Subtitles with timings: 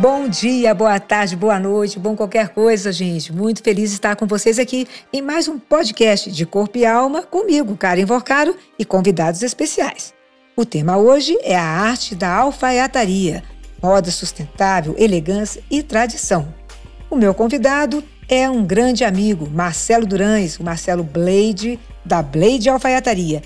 [0.00, 3.32] Bom dia, boa tarde, boa noite, bom qualquer coisa, gente.
[3.32, 7.22] Muito feliz de estar com vocês aqui em mais um podcast de Corpo e Alma
[7.22, 10.12] comigo, Karen Vorcaro, e convidados especiais.
[10.54, 13.42] O tema hoje é a arte da alfaiataria,
[13.82, 16.52] moda sustentável, elegância e tradição.
[17.08, 23.40] O meu convidado é um grande amigo, Marcelo Durães, o Marcelo Blade, da Blade Alfaiataria,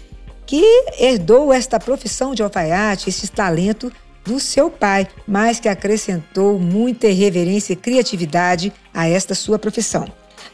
[0.46, 0.64] que
[0.98, 3.92] herdou esta profissão de alfaiate, esse talento
[4.24, 10.06] do seu pai, mas que acrescentou muita reverência e criatividade a esta sua profissão.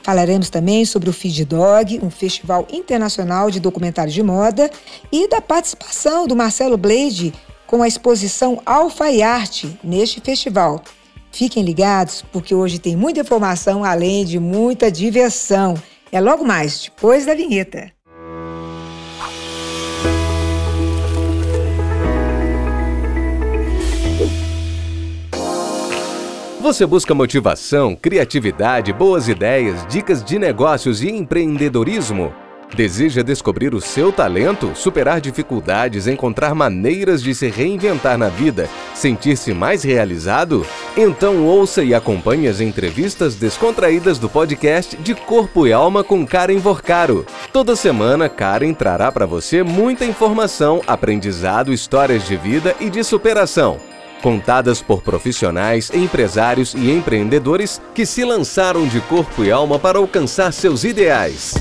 [0.02, 4.70] Falaremos também sobre o Feed Dog, um festival internacional de documentários de moda,
[5.10, 7.32] e da participação do Marcelo Blade
[7.66, 10.82] com a exposição Alfa e Arte neste festival.
[11.32, 15.74] Fiquem ligados, porque hoje tem muita informação além de muita diversão.
[16.10, 17.95] É logo mais, depois da vinheta.
[26.66, 32.34] Você busca motivação, criatividade, boas ideias, dicas de negócios e empreendedorismo?
[32.74, 39.54] Deseja descobrir o seu talento, superar dificuldades, encontrar maneiras de se reinventar na vida, sentir-se
[39.54, 40.66] mais realizado?
[40.96, 46.58] Então ouça e acompanhe as entrevistas descontraídas do podcast de Corpo e Alma com Karen
[46.58, 47.24] Vorcaro.
[47.52, 53.78] Toda semana, Karen trará para você muita informação, aprendizado, histórias de vida e de superação
[54.22, 60.52] contadas por profissionais, empresários e empreendedores que se lançaram de corpo e alma para alcançar
[60.52, 61.54] seus ideais.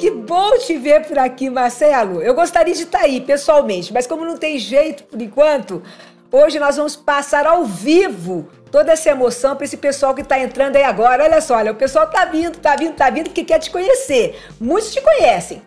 [0.00, 2.20] Que bom te ver por aqui, Marcelo.
[2.20, 5.82] Eu gostaria de estar aí pessoalmente, mas como não tem jeito por enquanto,
[6.30, 10.76] hoje nós vamos passar ao vivo toda essa emoção para esse pessoal que está entrando
[10.76, 11.22] aí agora.
[11.22, 14.40] Olha só, olha, o pessoal tá vindo, tá vindo, tá vindo porque quer te conhecer.
[14.58, 15.62] Muitos te conhecem,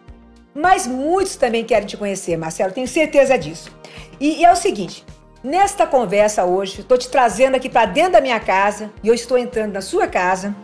[0.54, 3.72] mas muitos também querem te conhecer, Marcelo, tenho certeza disso.
[4.20, 5.06] E, e é o seguinte,
[5.44, 9.38] nesta conversa hoje, estou te trazendo aqui para dentro da minha casa e eu estou
[9.38, 10.56] entrando na sua casa.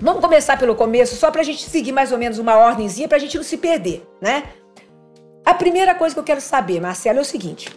[0.00, 3.16] Vamos começar pelo começo, só para a gente seguir mais ou menos uma ordemzinha, para
[3.16, 4.42] a gente não se perder, né?
[5.44, 7.70] A primeira coisa que eu quero saber, Marcelo, é o seguinte: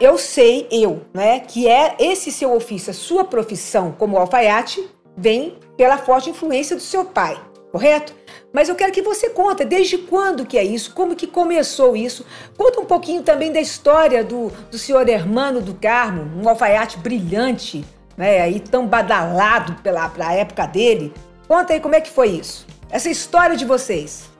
[0.00, 5.58] eu sei, eu, né, que é esse seu ofício, a sua profissão como alfaiate, vem
[5.76, 7.40] pela forte influência do seu pai,
[7.72, 8.14] correto?
[8.52, 12.24] Mas eu quero que você conte desde quando que é isso, como que começou isso.
[12.56, 17.84] Conta um pouquinho também da história do, do senhor Hermano do Carmo, um alfaiate brilhante,
[18.16, 21.12] né, aí tão badalado pela, pela época dele.
[21.48, 24.30] Conta aí como é que foi isso, essa história de vocês.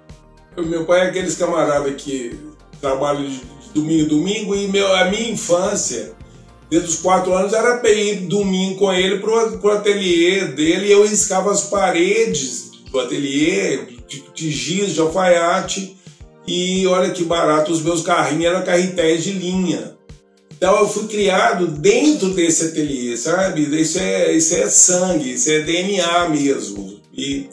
[0.56, 2.38] Meu pai é aqueles camaradas que
[2.80, 6.12] trabalham de domingo domingo, e meu, a minha infância,
[6.70, 10.92] desde os quatro anos, era para ir domingo com ele pro, pro ateliê dele, e
[10.92, 15.96] eu riscava as paredes do ateliê, de, de giz, de alfaiate,
[16.46, 19.94] e olha que barato, os meus carrinhos eram carretéis de linha.
[20.50, 23.62] Então eu fui criado dentro desse ateliê, sabe?
[23.80, 27.00] Isso é, isso é sangue, isso é DNA mesmo.
[27.12, 27.48] E,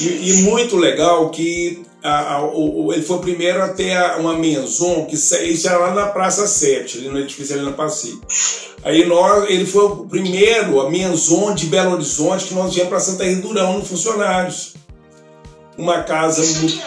[0.00, 4.34] e, e muito legal que a, a, o, ele foi o primeiro a ter uma
[4.34, 8.18] maison, que isso era lá na Praça 7, ali no edifício ali na Passi.
[8.84, 13.00] Aí nós, ele foi o primeiro, a maison de Belo Horizonte, que nós viemos para
[13.00, 14.74] Santa Rita Durão, no Funcionários.
[15.76, 16.80] Uma casa muito...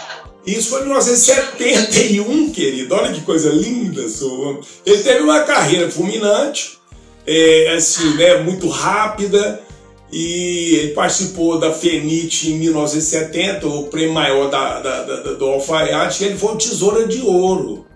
[0.46, 2.94] Isso foi em 1971, querido.
[2.94, 4.08] Olha que coisa linda.
[4.08, 4.60] Sua.
[4.86, 6.78] Ele teve uma carreira fulminante,
[7.26, 9.62] é, assim, né, muito rápida
[10.12, 16.24] e ele participou da FENIT em 1970, o prêmio maior da, da, da, do alfaiate,
[16.24, 17.86] ele foi o Tesoura de Ouro.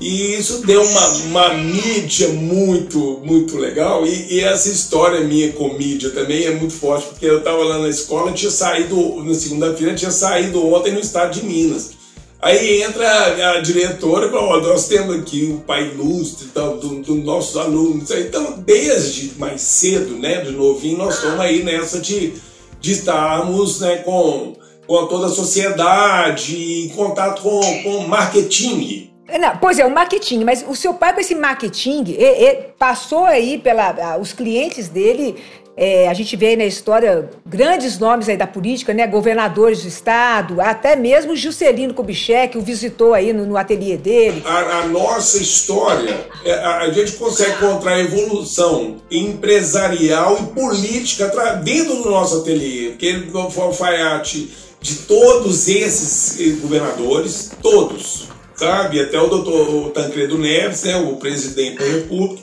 [0.00, 4.06] E isso deu uma, uma mídia muito, muito legal.
[4.06, 7.78] E, e, essa história minha com mídia também é muito forte, porque eu estava lá
[7.78, 11.95] na escola, tinha saído, na segunda-feira, tinha saído ontem no estado de Minas.
[12.40, 17.14] Aí entra a diretora e fala, nós temos aqui o pai ilustre então, dos do
[17.16, 18.10] nossos alunos.
[18.10, 22.34] Então, desde mais cedo, né, de novinho, nós estamos aí nessa de,
[22.80, 24.54] de estarmos né, com,
[24.86, 29.10] com toda a sociedade, em contato com, com marketing.
[29.40, 33.24] Não, pois é, o marketing, mas o seu pai com esse marketing ele, ele passou
[33.24, 35.36] aí pela os clientes dele
[35.76, 39.06] é, a gente vê na história grandes nomes aí da política, né?
[39.06, 44.42] Governadores do estado, até mesmo Juscelino Kubitschek o visitou aí no, no ateliê dele.
[44.46, 51.28] A, a nossa história, é, a, a, gente consegue encontrar evolução empresarial e política
[51.62, 54.50] dentro do nosso ateliê, porque ele foi alfaiate
[54.80, 59.00] de todos esses eh, governadores, todos, sabe?
[59.00, 62.42] Até o doutor Tancredo Neves, né, o presidente da República,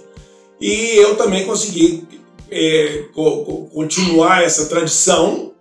[0.59, 2.03] e eu também consegui
[2.53, 5.53] é, co co continuar essa tradição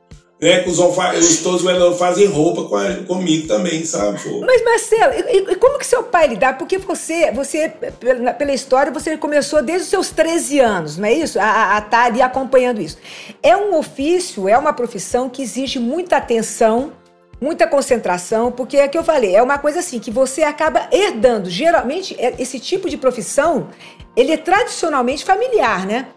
[0.42, 0.58] né?
[0.58, 4.20] Que os, os todos os fazem roupa com a, comigo também, sabe?
[4.20, 4.40] Pô.
[4.40, 6.58] Mas Marcelo, e, e, como que seu pai lidar?
[6.58, 11.12] Porque você, você pela, pela, história, você começou desde os seus 13 anos, não é
[11.12, 11.38] isso?
[11.38, 12.98] A estar tá ali acompanhando isso.
[13.40, 16.92] É um ofício, é uma profissão que exige muita atenção,
[17.40, 21.48] muita concentração, porque é que eu falei, é uma coisa assim que você acaba herdando.
[21.48, 23.68] Geralmente, é, esse tipo de profissão,
[24.16, 26.08] ele é tradicionalmente familiar, né?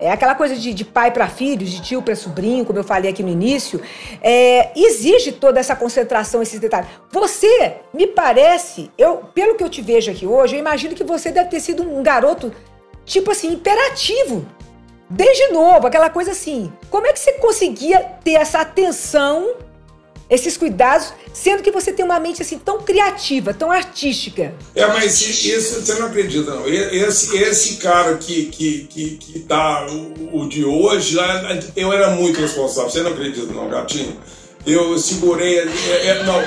[0.00, 3.10] É aquela coisa de, de pai para filho, de tio para sobrinho, como eu falei
[3.10, 3.82] aqui no início.
[4.22, 6.88] É, exige toda essa concentração, esses detalhes.
[7.12, 11.30] Você, me parece, eu, pelo que eu te vejo aqui hoje, eu imagino que você
[11.30, 12.50] deve ter sido um garoto,
[13.04, 14.46] tipo assim, imperativo.
[15.10, 16.72] Desde novo, aquela coisa assim.
[16.88, 19.54] Como é que você conseguia ter essa atenção
[20.30, 24.54] esses cuidados, sendo que você tem uma mente assim tão criativa, tão artística.
[24.74, 26.68] É, mas isso você não acredita, não.
[26.68, 31.16] Esse, esse cara que, que, que, que tá o, o de hoje,
[31.74, 32.90] eu era muito responsável.
[32.90, 34.16] Você não acredita, não, gatinho?
[34.64, 35.58] Eu segurei.
[35.58, 36.40] É, é, não,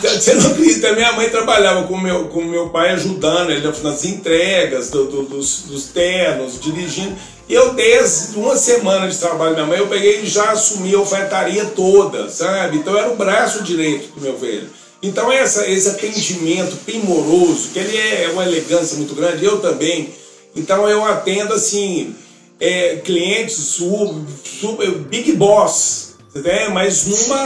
[0.00, 4.88] você não acredita, minha mãe trabalhava com meu, com meu pai ajudando ele nas entregas
[4.90, 7.16] do, do, dos, dos ternos, dirigindo.
[7.48, 11.00] Eu, desde uma semana de trabalho da minha mãe, eu peguei e já assumi a
[11.00, 12.78] ofertaria toda, sabe?
[12.78, 14.68] Então era o braço direito do meu velho.
[15.00, 20.08] Então essa, esse atendimento primoroso, que ele é uma elegância muito grande, eu também.
[20.56, 22.16] Então eu atendo assim,
[22.58, 26.68] é, clientes super, super, big boss, né?
[26.70, 27.44] mas numa,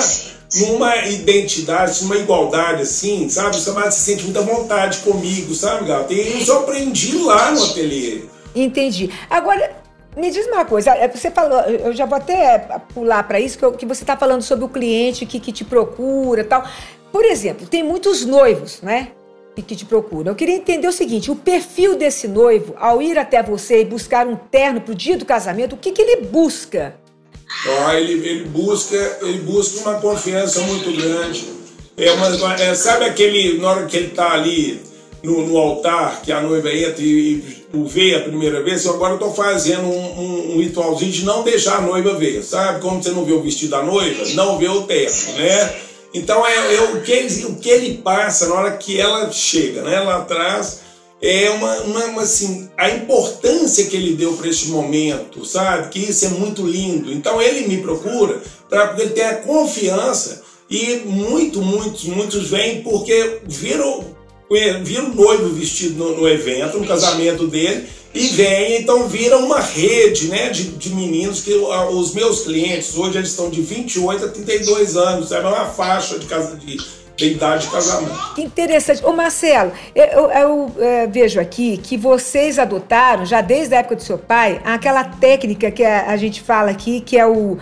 [0.55, 3.57] numa identidade, numa igualdade assim, sabe?
[3.57, 6.11] Você se sente muita vontade comigo, sabe, gato?
[6.15, 8.23] E eu aprendi lá no ateliê.
[8.55, 9.11] Entendi.
[9.29, 9.80] Agora,
[10.21, 12.59] me diz uma coisa, é, você falou, eu já vou até
[12.93, 16.45] pular para isso, que, que você está falando sobre o cliente que, que te procura
[16.45, 16.65] tal.
[17.11, 19.09] Por exemplo, tem muitos noivos, né?
[19.57, 20.33] Que te procuram.
[20.33, 24.27] Eu queria entender o seguinte: o perfil desse noivo, ao ir até você e buscar
[24.27, 26.95] um terno para o dia do casamento, o que, que ele busca?
[27.67, 31.47] Ah, ele, ele busca ele busca uma confiança muito grande.
[31.95, 34.81] É uma, é, sabe aquele, na hora que ele está ali
[35.23, 39.15] no, no, altar, que a noiva entra e, e vê a primeira vez, eu agora
[39.15, 42.81] estou fazendo um, um, um, ritualzinho de não deixar a noiva ver, sabe?
[42.81, 45.75] Como você não vê o vestido da noiva, não vê o terno, né?
[46.13, 49.83] Então é, é o, que ele, o que ele passa na hora que ela chega,
[49.83, 50.01] né?
[50.01, 50.81] Lá atrás
[51.23, 55.91] é uma, uma, uma assim, a importância que ele deu para este momento, sabe?
[55.91, 57.13] Que isso é muito lindo.
[57.13, 63.41] Então ele me procura para ele ter a confiança e muito, muitos, muitos vêm porque
[63.45, 64.05] viram
[64.83, 69.61] vira o noivo vestido no, no, evento, no casamento dele, e vem, então vira uma
[69.61, 74.29] rede né, de, de meninos que os meus clientes hoje eles estão de 28 a
[74.29, 75.31] 32 anos?
[75.31, 76.77] É uma faixa de, casa, de,
[77.15, 78.35] de idade de casamento.
[78.35, 79.05] Que interessante.
[79.05, 83.95] Ô Marcelo, eu, eu, eu é, vejo aqui que vocês adotaram, já desde a época
[83.95, 87.59] do seu pai, aquela técnica que a, a gente fala aqui, que é o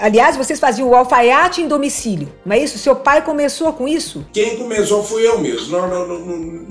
[0.00, 2.78] Aliás, vocês faziam o alfaiate em domicílio, não é isso?
[2.78, 4.26] Seu pai começou com isso?
[4.32, 5.78] Quem começou fui eu mesmo.
[5.78, 6.66] Não, não, não,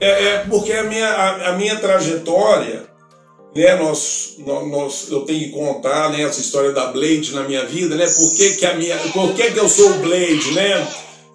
[0.00, 2.86] é, é, porque a minha, a, a minha trajetória,
[3.54, 7.96] né, nós, nós, eu tenho que contar né, essa história da Blade na minha vida,
[7.96, 8.06] né?
[8.06, 10.86] Por que, que, a minha, por que, que eu sou o Blade, né?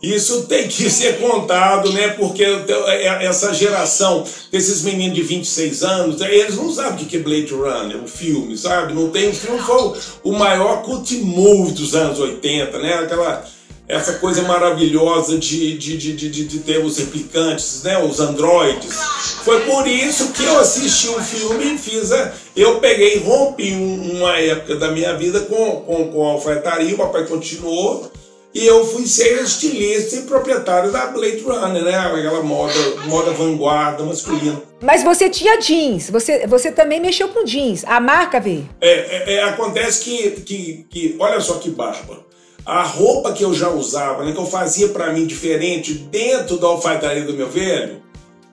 [0.01, 2.09] Isso tem que ser contado, né?
[2.09, 7.17] Porque é, é, essa geração desses meninos de 26 anos, eles não sabem o que
[7.17, 8.93] é Blade Runner, o filme, sabe?
[8.93, 9.29] Não tem.
[9.29, 12.93] O filme foi o maior cult move dos anos 80, né?
[12.95, 13.55] Aquela.
[13.87, 18.03] Essa coisa maravilhosa de, de, de, de, de ter os replicantes, né?
[18.03, 18.95] os androides.
[19.43, 22.33] Foi por isso que eu assisti o filme e fiz a.
[22.55, 27.27] Eu peguei, rompi uma época da minha vida com, com, com a alfaiataria, o papai
[27.27, 28.11] continuou
[28.55, 31.97] e eu fui ser estilista e proprietário da Blade Runner, né?
[31.97, 32.73] Aquela moda,
[33.05, 34.61] moda vanguarda masculina.
[34.81, 37.83] Mas você tinha jeans, você, você também mexeu com jeans.
[37.83, 38.69] A marca veio?
[38.79, 42.23] É, é, é, acontece que, que, que, olha só que barba.
[42.65, 46.67] A roupa que eu já usava, né, que eu fazia para mim diferente dentro da
[46.67, 48.01] alfaiataria do meu velho,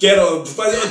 [0.00, 0.26] que era,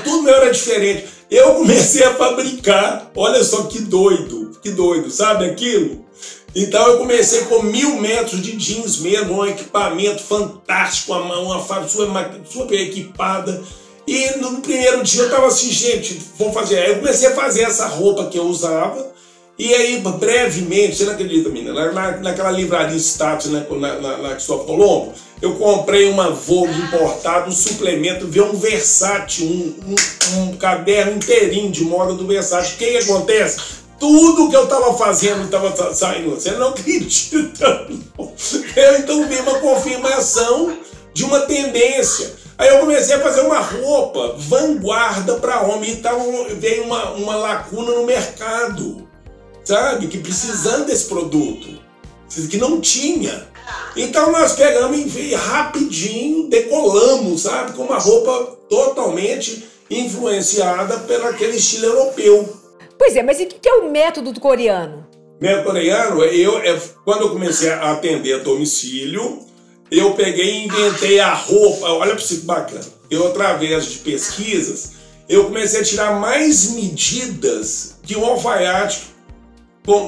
[0.05, 1.05] tudo meu era diferente.
[1.29, 6.05] Eu comecei a fabricar, olha só que doido, que doido, sabe aquilo?
[6.55, 12.07] Então eu comecei com mil metros de jeans mesmo, um equipamento fantástico, uma, uma super,
[12.49, 13.61] super equipada.
[14.05, 16.79] E no primeiro dia eu tava assim, gente, vou fazer.
[16.79, 19.11] Aí eu comecei a fazer essa roupa que eu usava.
[19.59, 24.29] E aí, brevemente, você não acredita, menina, na, naquela livraria status né, na, na, na
[24.31, 30.57] Cristóvão Colombo, eu comprei uma Vogue importada, um suplemento, veio um Versace, um, um, um
[30.57, 32.73] caderno inteirinho de moda do Versace.
[32.73, 33.80] O que, que acontece?
[34.01, 36.31] Tudo que eu estava fazendo estava saindo.
[36.31, 37.87] Você não acredita?
[38.75, 40.75] Eu então vi uma confirmação
[41.13, 42.33] de uma tendência.
[42.57, 45.91] Aí eu comecei a fazer uma roupa vanguarda para homem.
[45.91, 49.07] Então veio uma, uma lacuna no mercado.
[49.63, 50.07] sabe?
[50.07, 51.79] Que precisando desse produto,
[52.49, 53.47] que não tinha.
[53.95, 57.73] Então nós pegamos e rapidinho decolamos, sabe?
[57.73, 62.60] Com uma roupa totalmente influenciada pelo aquele estilo europeu.
[63.01, 65.07] Pois é, mas e o que é o método do coreano?
[65.41, 66.61] Método coreano, eu,
[67.03, 69.39] quando eu comecei a atender a domicílio,
[69.89, 71.87] eu peguei e inventei a roupa.
[71.87, 72.85] Olha para que bacana.
[73.09, 74.91] Eu, através de pesquisas,
[75.27, 79.01] eu comecei a tirar mais medidas que um alfaiate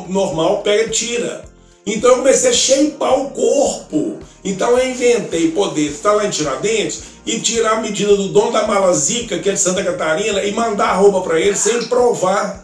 [0.08, 1.46] normal pega e tira.
[1.88, 4.20] Então eu comecei a shapear o corpo.
[4.46, 8.68] Então eu inventei poder estar lá em Tiradentes e tirar a medida do dono da
[8.68, 12.63] mala zica, que é de Santa Catarina, e mandar a roupa para ele sem provar.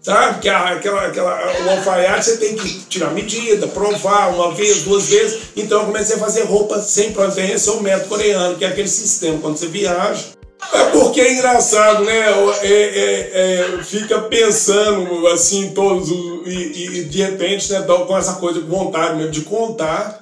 [0.00, 0.40] Sabe?
[0.40, 5.42] Que aquela, aquela, o alfaiate você tem que tirar medida, provar uma vez, duas vezes.
[5.54, 9.38] Então eu comecei a fazer roupa sem é o método coreano, que é aquele sistema.
[9.38, 10.40] Quando você viaja,
[10.72, 12.18] é porque é engraçado, né?
[12.62, 18.60] É, é, é, fica pensando assim, todos, e, e, de repente, né, com essa coisa,
[18.60, 20.19] com vontade mesmo de contar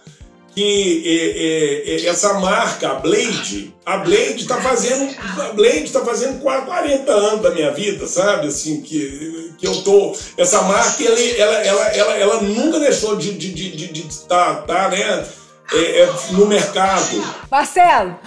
[0.58, 6.00] que é, é, é, essa marca, a Blade, a Blade está fazendo, a Blade está
[6.04, 8.48] fazendo quase 40 anos da minha vida, sabe?
[8.48, 10.16] Assim, que, que eu tô.
[10.36, 14.26] Essa marca, ela, ela, ela, ela, ela nunca deixou de estar, de, de, de, de
[14.26, 15.24] tá, tá, né?
[16.32, 17.22] no mercado.
[17.48, 18.18] Marcelo,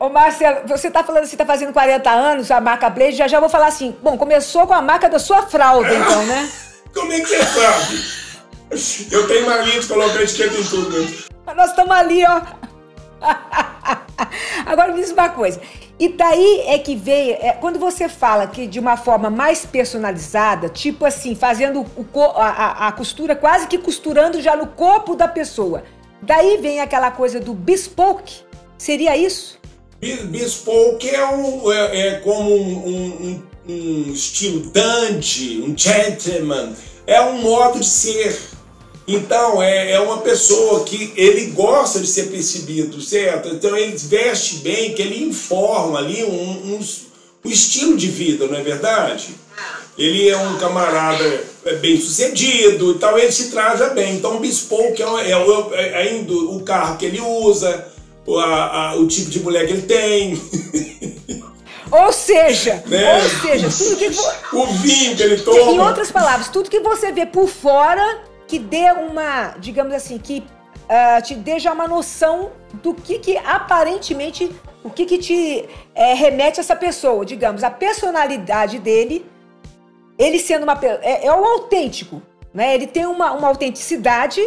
[0.00, 3.28] Ô, Marcelo, você está falando que você está fazendo 40 anos, a marca Blaze, já
[3.28, 3.94] já vou falar assim.
[4.00, 6.50] Bom, começou com a marca da sua fralda, então, né?
[6.94, 9.10] Como é que você sabe?
[9.10, 11.28] Eu tenho mania de colocar etiqueta em tudo.
[11.48, 11.54] Né?
[11.54, 12.42] Nós estamos ali, ó.
[14.66, 15.60] Agora me diz uma coisa.
[15.98, 20.68] E daí é que veio, é, quando você fala que de uma forma mais personalizada,
[20.68, 25.82] tipo assim, fazendo o, a, a, costura, quase que costurando já no corpo da pessoa.
[26.22, 28.42] Daí vem aquela coisa do bespoke.
[28.76, 29.58] Seria isso?
[30.00, 36.74] Bespoke é, um, é, é como um, um, um, estilo dandy, um gentleman.
[37.06, 38.57] É um modo de ser.
[39.08, 43.48] Então, é, é uma pessoa que ele gosta de ser percebido, certo?
[43.48, 46.80] Então, ele veste bem, que ele informa ali um, um,
[47.46, 49.30] um estilo de vida, não é verdade?
[49.96, 51.24] Ele é um camarada
[51.64, 54.16] é, bem sucedido, então ele se traja bem.
[54.16, 57.88] Então, o bespoke é, é, é, é ainda o carro que ele usa,
[58.28, 60.38] a, a, o tipo de mulher que ele tem.
[61.90, 63.22] Ou seja, né?
[63.22, 64.10] ou seja, tudo que
[64.52, 65.72] o vinho que ele toma.
[65.72, 70.42] Em outras palavras, tudo que você vê por fora que dê uma, digamos assim, que
[70.84, 72.50] uh, te dê já uma noção
[72.82, 74.50] do que, que aparentemente,
[74.82, 79.24] o que, que te é, remete a essa pessoa, digamos, a personalidade dele,
[80.18, 82.20] ele sendo uma é, é o autêntico,
[82.52, 82.74] né?
[82.74, 84.40] Ele tem uma, uma autenticidade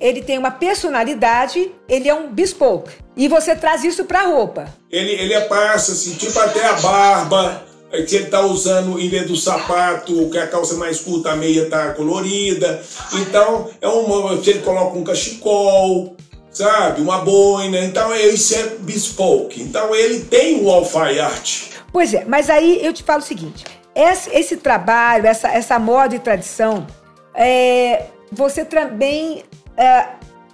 [0.00, 2.90] ele tem uma personalidade, ele é um bespoke.
[3.14, 4.72] E você traz isso pra roupa.
[4.90, 9.26] Ele, ele é passa, assim, tipo até a barba, que ele tá usando, em vez
[9.26, 12.82] do sapato, que a calça mais curta, a meia tá colorida.
[13.14, 16.16] Então, é uma, ele coloca um cachecol,
[16.50, 17.00] sabe?
[17.00, 17.80] Uma boina.
[17.80, 19.60] Então, isso é bespoke.
[19.60, 21.70] Então, ele tem o alfaiate.
[21.92, 26.14] Pois é, mas aí eu te falo o seguinte: esse, esse trabalho, essa, essa moda
[26.14, 26.86] e tradição,
[27.34, 29.42] é, você também
[29.76, 30.06] é,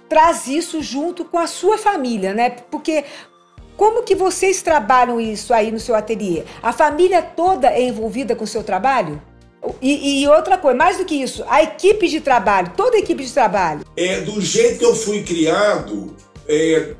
[0.09, 2.49] traz isso junto com a sua família, né?
[2.71, 3.03] Porque
[3.77, 6.43] como que vocês trabalham isso aí no seu ateliê?
[6.63, 9.21] A família toda é envolvida com o seu trabalho?
[9.81, 13.23] E, e, outra coisa, mais do que isso, a equipe de trabalho, toda a equipe
[13.23, 13.81] de trabalho.
[13.95, 16.15] É, do jeito que eu fui criado,
[16.47, 16.93] é,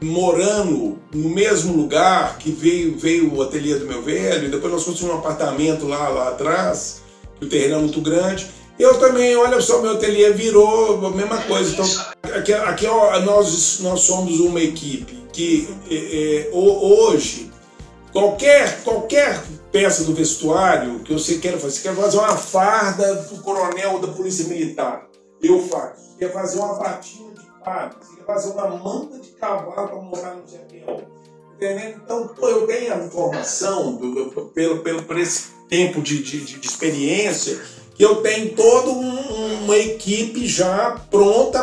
[0.00, 5.02] morando no mesmo lugar que veio, veio o ateliê do meu velho, depois nós fomos
[5.02, 7.02] um apartamento lá, lá atrás,
[7.40, 8.46] o terreno é muito grande.
[8.78, 11.72] Eu também, olha só, meu ateliê virou a mesma coisa.
[11.72, 17.50] Então, aqui, aqui nós, nós somos uma equipe que é, é, hoje,
[18.12, 23.42] qualquer, qualquer peça do vestuário que você queira fazer, você quer fazer uma farda do
[23.42, 25.08] coronel da Polícia Militar,
[25.42, 26.02] eu faço.
[26.02, 29.96] Você quer fazer uma batina de padre, você quer fazer uma manta de cavalo para
[29.96, 31.02] morar no chapéu.
[31.60, 37.60] Então, eu tenho a informação, do, pelo, pelo, por esse tempo de, de, de experiência,
[37.94, 41.62] que eu tenho toda um, uma equipe já pronta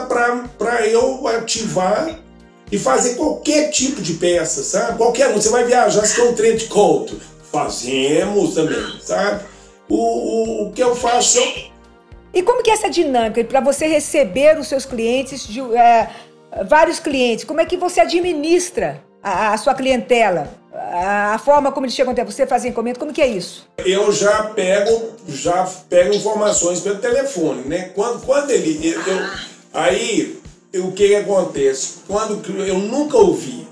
[0.58, 2.20] para eu ativar
[2.72, 4.98] e fazer qualquer tipo de peça, sabe?
[4.98, 5.34] Qualquer um.
[5.34, 7.20] Você vai viajar, você quer um trem de couto.
[7.52, 9.44] Fazemos também, sabe?
[9.88, 11.40] O, o, o que eu faço.
[12.34, 16.10] E como que é essa dinâmica para você receber os seus clientes, de, é,
[16.68, 17.44] vários clientes?
[17.44, 20.60] Como é que você administra a, a sua clientela?
[20.72, 23.68] a forma como eles chegam até você, fazer encomenda, como que é isso?
[23.80, 27.92] Eu já pego, já pego informações pelo telefone, né?
[27.96, 28.94] Quando, quando ele.
[28.94, 29.30] Eu,
[29.74, 30.40] aí,
[30.78, 31.96] o que, que acontece?
[32.08, 33.68] Quando eu nunca ouvi.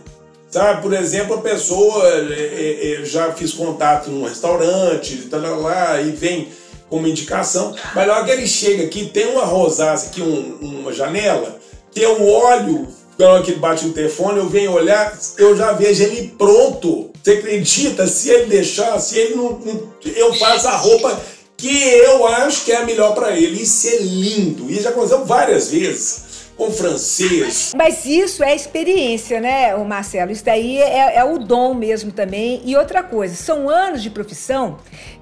[0.49, 6.11] Sabe, por exemplo, a pessoa é, é, já fiz contato num restaurante, tá lá, e
[6.11, 6.47] vem
[6.89, 7.75] como indicação.
[7.93, 11.59] Mas na hora que ele chega aqui, tem uma rosácea aqui, um, uma janela,
[11.91, 12.87] que eu olho,
[13.19, 17.11] na hora que ele bate no telefone, eu venho olhar, eu já vejo ele pronto.
[17.21, 18.07] Você acredita?
[18.07, 19.59] Se ele deixar, se ele não.
[19.59, 21.19] não eu faço a roupa
[21.57, 23.61] que eu acho que é a melhor para ele.
[23.61, 24.71] Isso é lindo.
[24.71, 26.26] E já aconteceu várias vezes
[26.57, 27.73] com francês.
[27.77, 30.31] Mas isso é experiência, né, Marcelo?
[30.31, 32.61] Isso daí é, é, o dom mesmo também.
[32.65, 34.77] E outra coisa, são anos de profissão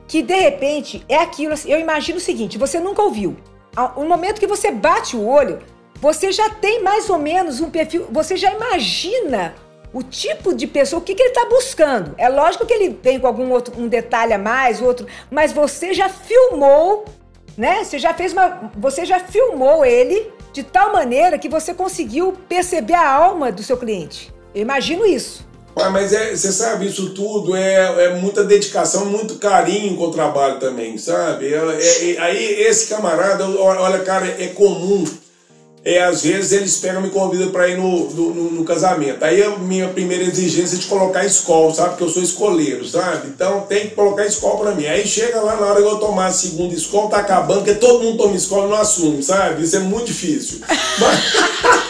[0.08, 1.54] que de repente é aquilo.
[1.54, 3.36] Assim, eu imagino o seguinte: você nunca ouviu.
[3.98, 5.60] No momento que você bate o olho,
[6.00, 9.54] você já tem mais ou menos um perfil, você já imagina
[9.92, 12.16] o tipo de pessoa, o que, que ele está buscando.
[12.18, 15.94] É lógico que ele vem com algum outro um detalhe a mais, outro, mas você
[15.94, 17.06] já filmou,
[17.58, 17.84] né?
[17.84, 22.94] Você já fez uma, você já filmou ele de tal maneira que você conseguiu perceber
[22.94, 24.34] a alma do seu cliente.
[24.54, 25.46] Eu imagino isso.
[25.76, 30.12] Ah, mas é, você sabe, isso tudo é, é muita dedicação, muito carinho com o
[30.12, 31.54] trabalho também, sabe?
[31.54, 35.04] É, é, aí esse camarada, olha, cara, é comum
[35.86, 39.24] é, às vezes eles pegam me convidam para ir no, no, no, casamento.
[39.24, 41.90] Aí a minha primeira exigência é de colocar escola, sabe?
[41.90, 43.28] Porque eu sou escoleiro, sabe?
[43.28, 44.88] Então tem que colocar escola para mim.
[44.88, 48.04] Aí chega lá na hora que eu tomar a segunda escola, tá acabando, porque todo
[48.04, 49.64] mundo toma escola e não assume, sabe?
[49.64, 50.62] Isso é muito difícil.
[51.00, 51.76] Mas...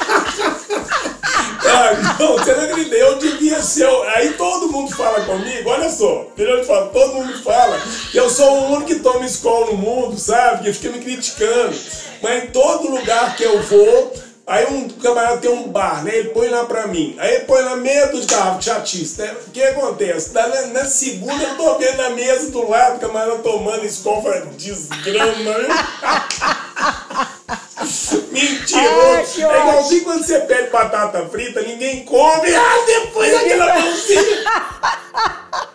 [2.19, 3.87] Não, você não acredita, eu devia ser.
[4.15, 6.27] Aí todo mundo fala comigo, olha só?
[6.65, 7.79] Fala, todo mundo fala
[8.13, 10.63] eu sou o único que toma escola no mundo, sabe?
[10.63, 11.75] Que fica me criticando.
[12.21, 14.13] Mas em todo lugar que eu vou,
[14.47, 16.15] aí um camarada tem um bar, né?
[16.15, 17.15] Ele põe lá pra mim.
[17.19, 19.35] Aí ele põe na mesa do carro, chatice, né?
[19.47, 20.33] O que acontece?
[20.33, 25.57] Na, na, segunda eu tô vendo na mesa do lado, o camarada tomando escola, desgrama,
[25.57, 25.67] né?
[28.31, 29.41] Mentiroso!
[29.41, 34.43] é igualzinho quando você pede batata frita, ninguém come, ah, depois aquela mãozinha.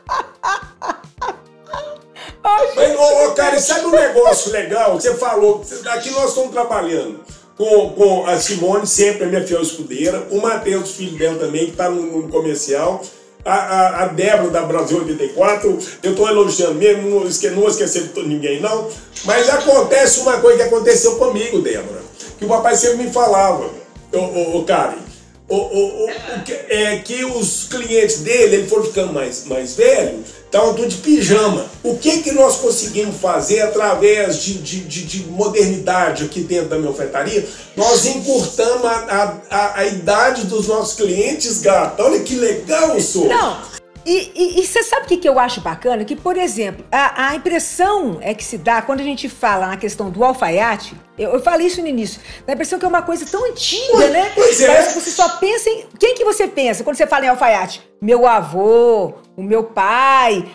[2.74, 4.94] Mas, ô, ô, cara, sabe um negócio legal?
[4.94, 7.20] Você falou, aqui nós estamos trabalhando
[7.56, 11.72] com, com a Simone, sempre a minha fiel escudeira, o Matheus, filho dela também, que
[11.72, 13.02] está no, no, comercial,
[13.44, 18.28] a, a, a Débora da Brasil 84, eu estou elogiando mesmo, não, esque, não de
[18.28, 18.88] ninguém não,
[19.24, 22.00] mas acontece uma coisa que aconteceu comigo, Débora,
[22.38, 23.68] que o papai sempre me falava,
[24.12, 25.09] o, o, o Karen,
[25.50, 26.10] o, o, o,
[26.68, 31.66] é que os clientes dele, ele foram ficando mais, mais velho, estavam tudo de pijama.
[31.82, 36.78] O que, que nós conseguimos fazer através de, de, de, de modernidade aqui dentro da
[36.78, 37.44] minha ofertaria?
[37.76, 42.04] Nós encurtamos a, a, a, idade dos nossos clientes, gata.
[42.04, 43.24] Olha que legal, isso.
[43.24, 43.58] Não,
[44.06, 46.04] e, você sabe o que, que eu acho bacana?
[46.04, 49.76] Que, por exemplo, a, a, impressão é que se dá quando a gente fala na
[49.76, 53.02] questão do alfaiate, eu, eu falei isso no início, dá a impressão que é uma
[53.02, 54.32] coisa tão antiga, né?
[54.34, 54.66] Pois é.
[54.66, 55.86] Parece que você só pensa em.
[55.98, 57.82] Quem que você pensa quando você fala em alfaiate?
[58.00, 60.46] Meu avô, o meu pai,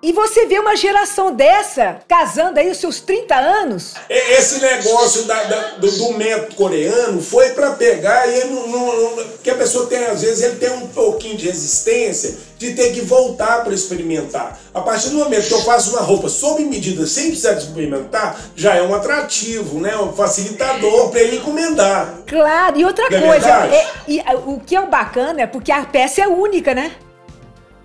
[0.00, 3.94] e você vê uma geração dessa casando aí os seus 30 anos.
[4.08, 9.24] Esse negócio da, da, do, do, método coreano foi para pegar e não, não, não,
[9.42, 13.00] que a pessoa tem, às vezes, ele tem um pouquinho de resistência de ter que
[13.00, 14.58] voltar para experimentar.
[14.72, 18.74] A partir do momento que eu faço uma roupa sob medida sem precisar experimentar, já
[18.74, 19.96] é um atrativo, né?
[19.96, 22.18] Um facilitador para ele encomendar.
[22.26, 26.22] Claro, e outra é coisa, é, e, o que é bacana é porque a peça
[26.22, 26.92] é única, né?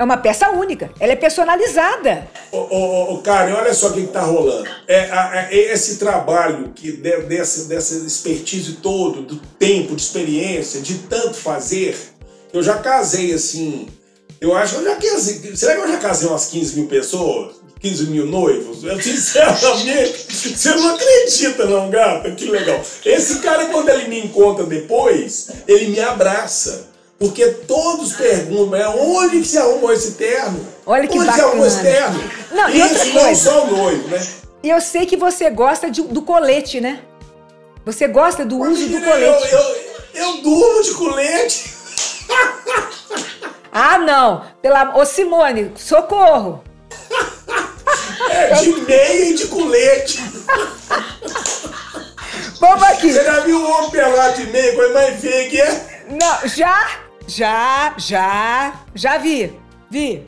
[0.04, 2.28] É uma peça única, ela é personalizada.
[2.52, 4.70] Ô, ô, ô Karen, olha só o que está rolando.
[4.86, 10.96] É, a, esse trabalho que de, dessa, dessa expertise todo, do tempo, de experiência, de
[10.96, 11.98] tanto fazer,
[12.52, 13.88] eu já casei assim.
[14.42, 15.56] Eu acho que eu já casei.
[15.56, 17.56] Será que eu já casei umas 15 mil pessoas?
[17.80, 18.84] 15 mil noivos?
[18.84, 22.30] Eu, sinceramente, você não acredita, não, gata?
[22.32, 22.84] Que legal.
[23.06, 26.92] Esse cara, quando ele me encontra depois, ele me abraça.
[27.24, 30.60] Porque todos perguntam, é onde que você arrumou esse terno?
[30.86, 31.42] Olha que onde bacana.
[31.42, 32.24] você arrumou esse terno?
[32.52, 34.28] Não, Isso não só o noivo, né?
[34.62, 37.00] E eu sei que você gosta de, do colete, né?
[37.86, 39.54] Você gosta do uso do colete.
[39.54, 39.76] Eu, eu,
[40.16, 41.74] eu durmo de colete.
[43.72, 44.44] ah, não.
[44.62, 44.94] Pela...
[44.98, 46.62] Ô, Simone, socorro.
[48.32, 50.22] É, de meia e de colete.
[52.60, 53.14] Vamos aqui.
[53.14, 56.06] Você já viu o homem pelado de meia, coisa mais feia que é?
[56.10, 57.03] Não, já?
[57.28, 59.54] Já, já, já vi,
[59.90, 60.26] vi.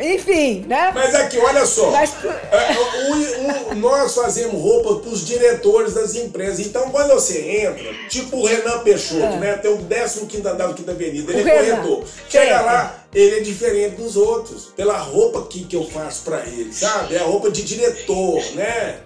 [0.00, 0.92] Enfim, né?
[0.94, 1.90] Mas aqui, olha só.
[1.90, 2.14] Mas...
[2.52, 6.60] É, nós fazemos roupa para os diretores das empresas.
[6.60, 9.36] Então, quando você entra, tipo o Renan Peixoto, é.
[9.38, 9.56] né?
[9.56, 11.82] Tem o 15 andar aqui da avenida, ele o é Renan.
[11.82, 12.04] corretor.
[12.28, 12.60] Chega é.
[12.60, 14.66] lá, ele é diferente dos outros.
[14.76, 17.16] Pela roupa que, que eu faço para ele, sabe?
[17.16, 19.00] É a roupa de diretor, né?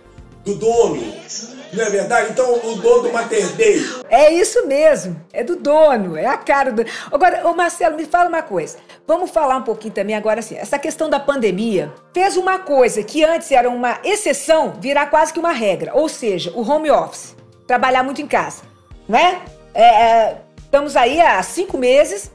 [0.44, 1.02] Do dono.
[1.72, 2.30] Não é verdade?
[2.30, 3.80] Então, o dono do Mater Dei.
[4.10, 6.84] É isso mesmo, é do dono, é a cara do.
[7.10, 8.76] Agora, ô Marcelo, me fala uma coisa.
[9.06, 10.54] Vamos falar um pouquinho também agora assim.
[10.54, 15.38] Essa questão da pandemia fez uma coisa que antes era uma exceção virar quase que
[15.38, 17.34] uma regra, ou seja, o home office,
[17.66, 18.62] trabalhar muito em casa,
[19.08, 19.40] né?
[19.72, 22.30] É, é, estamos aí há cinco meses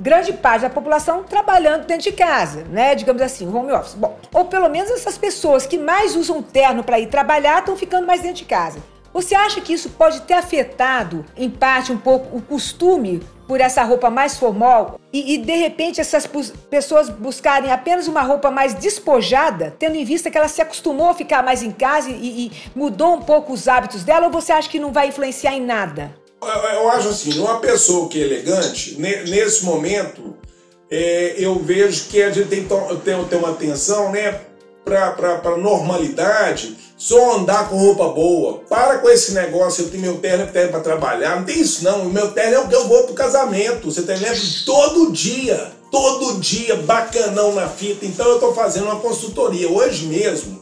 [0.00, 2.94] grande parte da população trabalhando dentro de casa, né?
[2.94, 3.94] Digamos assim, home office.
[3.94, 8.06] Bom, ou pelo menos essas pessoas que mais usam terno para ir trabalhar estão ficando
[8.06, 8.80] mais dentro de casa.
[9.12, 13.82] Você acha que isso pode ter afetado, em parte, um pouco o costume por essa
[13.82, 16.24] roupa mais formal e, e, de repente essas
[16.70, 21.14] pessoas buscarem apenas uma roupa mais despojada, tendo em vista que ela se acostumou a
[21.14, 24.68] ficar mais em casa e, e mudou um pouco os hábitos dela, ou você acha
[24.70, 26.14] que não vai influenciar em nada?
[26.42, 30.34] Eu acho assim, uma pessoa que é elegante, nesse momento,
[30.90, 34.40] é, eu vejo que a gente tem que ter, uma atenção né,
[34.82, 38.60] para normalidade, só andar com roupa boa.
[38.68, 41.36] Para com esse negócio, eu tenho meu terno, para trabalhar.
[41.36, 43.90] Não tem isso não, meu terno é o que eu vou pro casamento.
[43.90, 44.38] Você tem lembra?
[44.64, 48.06] Todo dia, todo dia, bacanão na fita.
[48.06, 49.70] Então eu estou fazendo uma consultoria.
[49.70, 50.60] Hoje mesmo,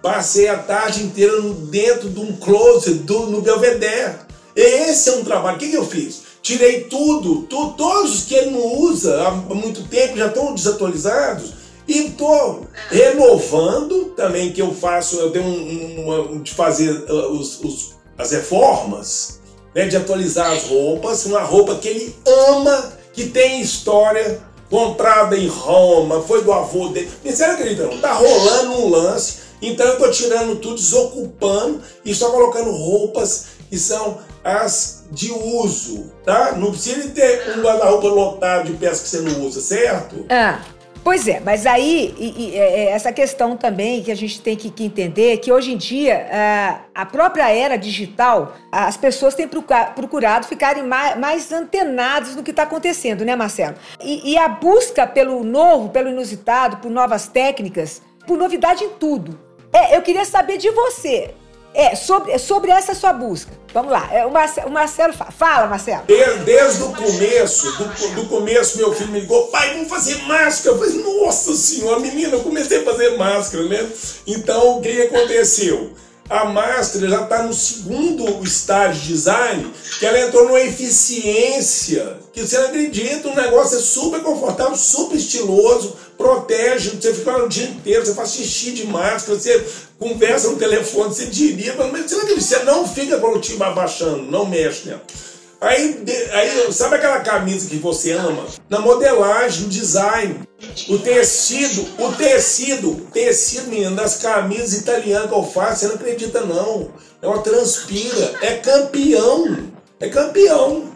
[0.00, 4.25] passei a tarde inteira dentro de um closet do, no Belvedere
[4.56, 5.56] esse é um trabalho.
[5.56, 6.22] O que, eu fiz?
[6.40, 11.52] Tirei tudo, tu, todos os que ele não usa há muito tempo já estão desatualizados
[11.88, 17.60] e estou renovando também que eu faço, eu tenho um, um, de fazer uh, os,
[17.62, 19.40] os, as reformas,
[19.74, 22.16] né, de atualizar as roupas, uma roupa que ele
[22.48, 27.10] ama, que tem história, comprada em Roma, foi do avô dele.
[27.24, 27.84] Você acredita?
[27.84, 33.46] Não tá rolando um lance, então eu estou tirando tudo, desocupando e só colocando roupas
[33.70, 36.52] que são as de uso, tá?
[36.52, 40.24] Não precisa ter um guarda-roupa lotado de peças que você não usa, certo?
[40.28, 40.60] Ah.
[41.02, 44.56] Pois é, mas aí e, e, é, é essa questão também que a gente tem
[44.56, 49.46] que, que entender que hoje em dia a, a própria era digital, as pessoas têm
[49.46, 53.76] procurado ficarem mais, mais antenadas no que está acontecendo, né, Marcelo?
[54.02, 59.38] E, e a busca pelo novo, pelo inusitado, por novas técnicas, por novidade em tudo.
[59.72, 61.32] É, eu queria saber de você.
[61.78, 63.52] É, sobre, é sobre essa sua busca.
[63.74, 65.30] Vamos lá, é, o, Marcelo, o Marcelo fala.
[65.30, 66.04] Fala, Marcelo.
[66.06, 70.74] Desde, desde o começo, do, do, começo, meu filho me ligou, pai, vamos fazer máscara.
[70.74, 73.86] Eu falei, nossa senhora, menina, eu comecei a fazer máscara, né?
[74.26, 75.92] Então, o que aconteceu?
[76.30, 82.40] A máscara já está no segundo estágio de design, que ela entrou numa eficiência, que
[82.40, 87.68] você não acredita, o negócio é super confortável, super estiloso, protege, você fica o dia
[87.68, 89.64] inteiro, você faz xixi de máscara, você
[89.98, 94.22] conversa no telefone, você diria, mas não, acredita, você não fica com o time abaixando,
[94.22, 95.00] não mexe nela.
[95.00, 95.26] Né?
[95.58, 98.44] Aí, aí, sabe aquela camisa que você ama?
[98.68, 100.40] Na modelagem, no design.
[100.88, 106.42] O tecido, o tecido, tecido, menino, das camisas italianas que eu faço, você não acredita
[106.42, 106.90] não.
[107.22, 109.70] Ela transpira, é campeão.
[109.98, 110.92] É campeão.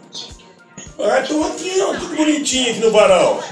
[0.99, 3.43] Ah, tô aqui, ó, tudo bonitinho aqui no varal.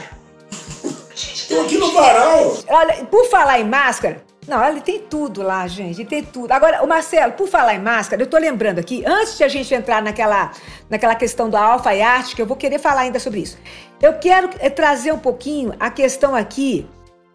[1.48, 2.56] Tô aqui no varal.
[2.68, 6.52] Olha, por falar em máscara, não, ele tem tudo lá, gente, tem tudo.
[6.52, 9.74] Agora, o Marcelo, por falar em máscara, eu tô lembrando aqui, antes de a gente
[9.74, 10.52] entrar naquela,
[10.90, 13.60] naquela questão da alfa e arte, que eu vou querer falar ainda sobre isso.
[14.02, 16.90] Eu quero eh, trazer um pouquinho a questão aqui.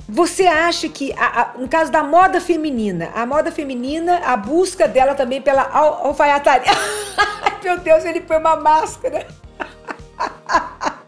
[0.08, 4.88] Você acha que, a, a, no caso da moda feminina, a moda feminina, a busca
[4.88, 6.72] dela também pela alfaiataria.
[7.62, 9.26] Meu Deus, ele foi uma máscara.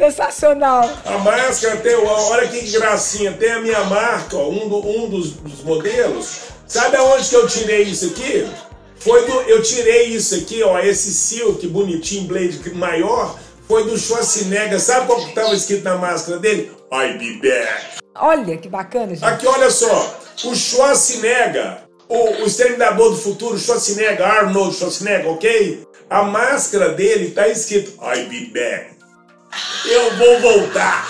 [0.00, 0.90] Sensacional.
[1.04, 5.32] A máscara tem, olha que gracinha, tem a minha marca, ó, um, do, um dos,
[5.32, 6.38] dos, modelos.
[6.66, 8.48] Sabe aonde que eu tirei isso aqui?
[8.96, 14.80] Foi do, eu tirei isso aqui, ó, esse silk bonitinho, blade maior, foi do Schwarzenegger.
[14.80, 16.72] Sabe qual que estava escrito na máscara dele?
[16.90, 17.98] I'll be back.
[18.14, 19.24] Olha que bacana, gente.
[19.24, 21.76] Aqui, olha só, o Schwarzenegger,
[22.08, 25.86] o, o Exterminador do Futuro, Schwarzenegger, Arnold Schwarzenegger, ok?
[26.08, 28.99] A máscara dele tá escrito I'll be back.
[29.84, 31.06] Eu vou voltar.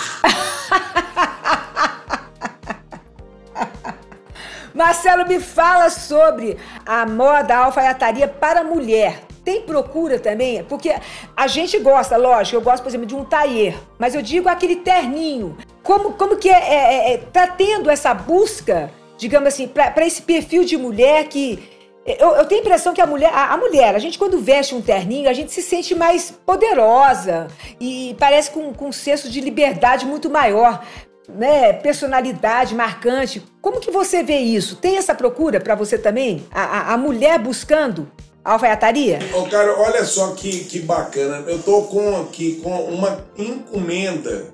[4.73, 9.21] Marcelo, me fala sobre a moda, alfaiataria para mulher.
[9.43, 10.63] Tem procura também?
[10.63, 10.95] Porque
[11.35, 14.77] a gente gosta, lógico, eu gosto, por exemplo, de um taier, mas eu digo aquele
[14.77, 15.57] terninho.
[15.83, 20.21] Como, como que é, é, é, é tá tendo essa busca, digamos assim, para esse
[20.21, 21.70] perfil de mulher que
[22.05, 24.73] eu, eu, tenho a impressão que a mulher, a, a, mulher, a gente quando veste
[24.73, 27.47] um terninho, a gente se sente mais poderosa
[27.79, 30.83] e parece com, com um senso de liberdade muito maior,
[31.29, 31.73] né?
[31.73, 33.43] Personalidade marcante.
[33.61, 34.75] Como que você vê isso?
[34.77, 36.45] Tem essa procura para você também?
[36.51, 38.11] A, a, a, mulher buscando
[38.43, 39.19] a alfaiataria?
[39.35, 41.43] Ô, cara, olha só que, que bacana.
[41.47, 44.53] Eu tô com aqui com uma encomenda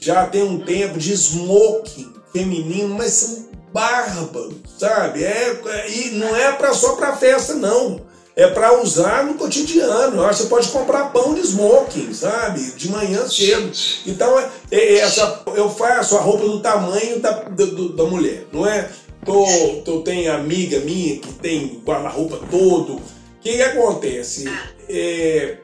[0.00, 5.24] já tem um tempo de smoking feminino, mas são bárbaro, sabe?
[5.24, 8.00] É, é e não é pra, só para festa, não.
[8.36, 10.22] É para usar no cotidiano.
[10.22, 12.60] Você pode comprar pão de smoking, sabe?
[12.76, 13.70] De manhã cedo.
[14.06, 18.66] Então, é, é essa, eu faço a roupa do tamanho da, do, da mulher, não
[18.66, 18.88] é?
[19.24, 19.44] Tô,
[19.84, 22.94] tô, tem amiga minha que tem guarda-roupa todo.
[22.94, 23.02] O
[23.42, 24.50] que, que acontece?
[24.88, 25.58] É,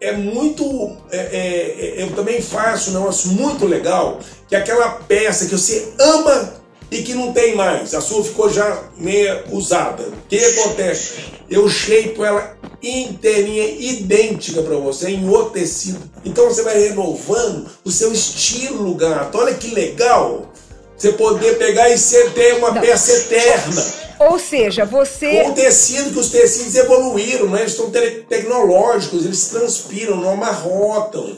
[0.00, 0.64] é muito.
[1.10, 5.56] É, é, é, eu também faço um negócio muito legal, que é aquela peça que
[5.56, 6.63] você ama
[6.94, 7.94] e que não tem mais.
[7.94, 10.04] A sua ficou já meia usada.
[10.04, 11.14] O que acontece?
[11.50, 16.00] Eu shape ela inteirinha, idêntica para você, em outro tecido.
[16.24, 19.38] Então você vai renovando o seu estilo, gato.
[19.38, 20.52] Olha que legal!
[20.96, 22.80] Você poder pegar e você ter uma não.
[22.80, 23.84] peça eterna.
[24.20, 25.42] Ou seja, você.
[25.42, 27.60] Com o tecido, que os tecidos evoluíram, né?
[27.60, 31.36] eles estão te tecnológicos, eles transpiram, não amarrotam,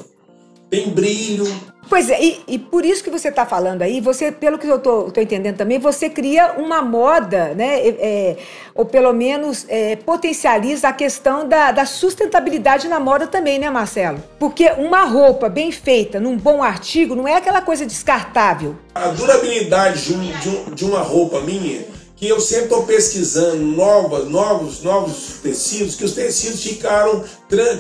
[0.70, 1.46] tem brilho.
[1.88, 4.76] Pois é, e, e por isso que você está falando aí, você, pelo que eu
[4.76, 7.79] estou entendendo também, você cria uma moda, né?
[7.87, 8.37] É,
[8.74, 14.20] ou pelo menos é, potencializa a questão da, da, sustentabilidade na moda também, né, Marcelo?
[14.37, 18.76] Porque uma roupa bem feita, num bom artigo, não é aquela coisa descartável.
[18.92, 23.62] A durabilidade de, um, de, um, de uma roupa minha que eu sempre estou pesquisando
[23.62, 27.22] novas, novos, novos tecidos, que os tecidos ficaram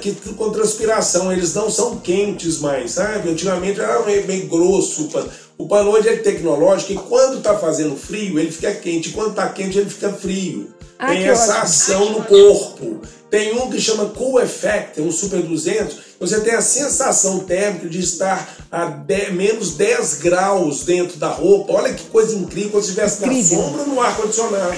[0.00, 3.30] que, com transpiração, eles não são quentes mais, sabe?
[3.30, 5.30] Antigamente era meio, meio grosso o pano.
[5.56, 9.08] O pano hoje é tecnológico e quando está fazendo frio, ele fica quente.
[9.08, 10.68] Quando está quente, ele fica frio.
[10.98, 11.62] Ah, Tem essa ótimo.
[11.62, 13.00] ação no corpo.
[13.30, 15.96] Tem um que chama Cool Effect, um Super 200.
[16.18, 21.74] Você tem a sensação térmica de estar a 10, menos 10 graus dentro da roupa.
[21.74, 24.76] Olha que coisa incrível quando estivesse na sombra no ar-condicionado.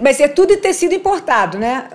[0.00, 1.88] Mas é tudo tecido importado, né?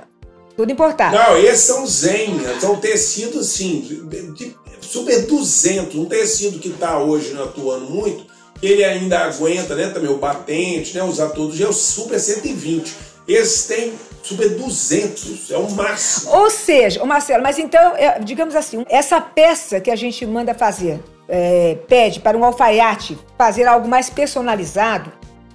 [0.56, 1.16] Tudo importado.
[1.16, 4.04] Não, esses são Zenha, são tecidos assim,
[4.36, 8.26] de super 200, um tecido que está hoje atuando muito,
[8.62, 12.96] ele ainda aguenta, né, também o batente, né, usar todos, é o super 120.
[13.28, 13.94] Esses têm
[14.26, 16.36] super 200, é o máximo.
[16.36, 21.00] Ou seja, Marcelo, mas então, é, digamos assim, essa peça que a gente manda fazer,
[21.30, 25.12] é, pede para um alfaiate fazer algo mais personalizado,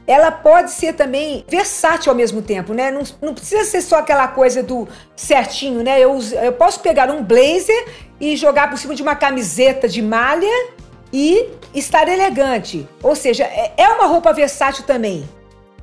[0.07, 2.91] ela pode ser também versátil ao mesmo tempo, né?
[2.91, 6.01] Não, não precisa ser só aquela coisa do certinho, né?
[6.01, 7.87] Eu, eu posso pegar um blazer
[8.21, 10.73] e jogar por cima de uma camiseta de malha
[11.13, 12.89] e estar elegante.
[13.03, 15.29] Ou seja, é, é uma roupa versátil também,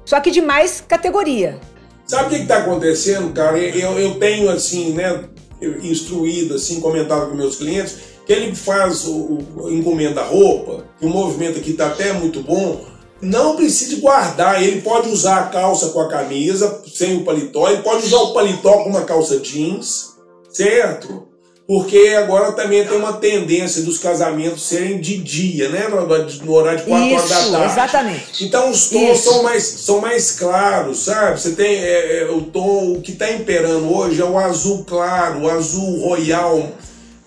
[0.05, 1.59] só que de mais categoria.
[2.07, 3.59] Sabe o que está acontecendo, cara?
[3.59, 5.25] Eu, eu tenho, assim, né,
[5.83, 11.09] instruído, assim, comentado com meus clientes, que ele faz o, o encomenda roupa, que o
[11.09, 12.85] movimento aqui está até muito bom,
[13.21, 17.81] não precisa guardar, ele pode usar a calça com a camisa, sem o paletó, ele
[17.81, 20.15] pode usar o paletó com uma calça jeans,
[20.49, 21.26] certo?
[21.67, 25.89] Porque agora também tem uma tendência dos casamentos serem de dia, né?
[25.89, 27.73] No, no horário de 4 horas da tarde.
[27.73, 28.45] Exatamente.
[28.45, 31.41] Então os tons são mais, são mais claros, sabe?
[31.41, 35.41] Você tem é, é, o tom, o que está imperando hoje é o azul claro,
[35.41, 36.71] o azul royal,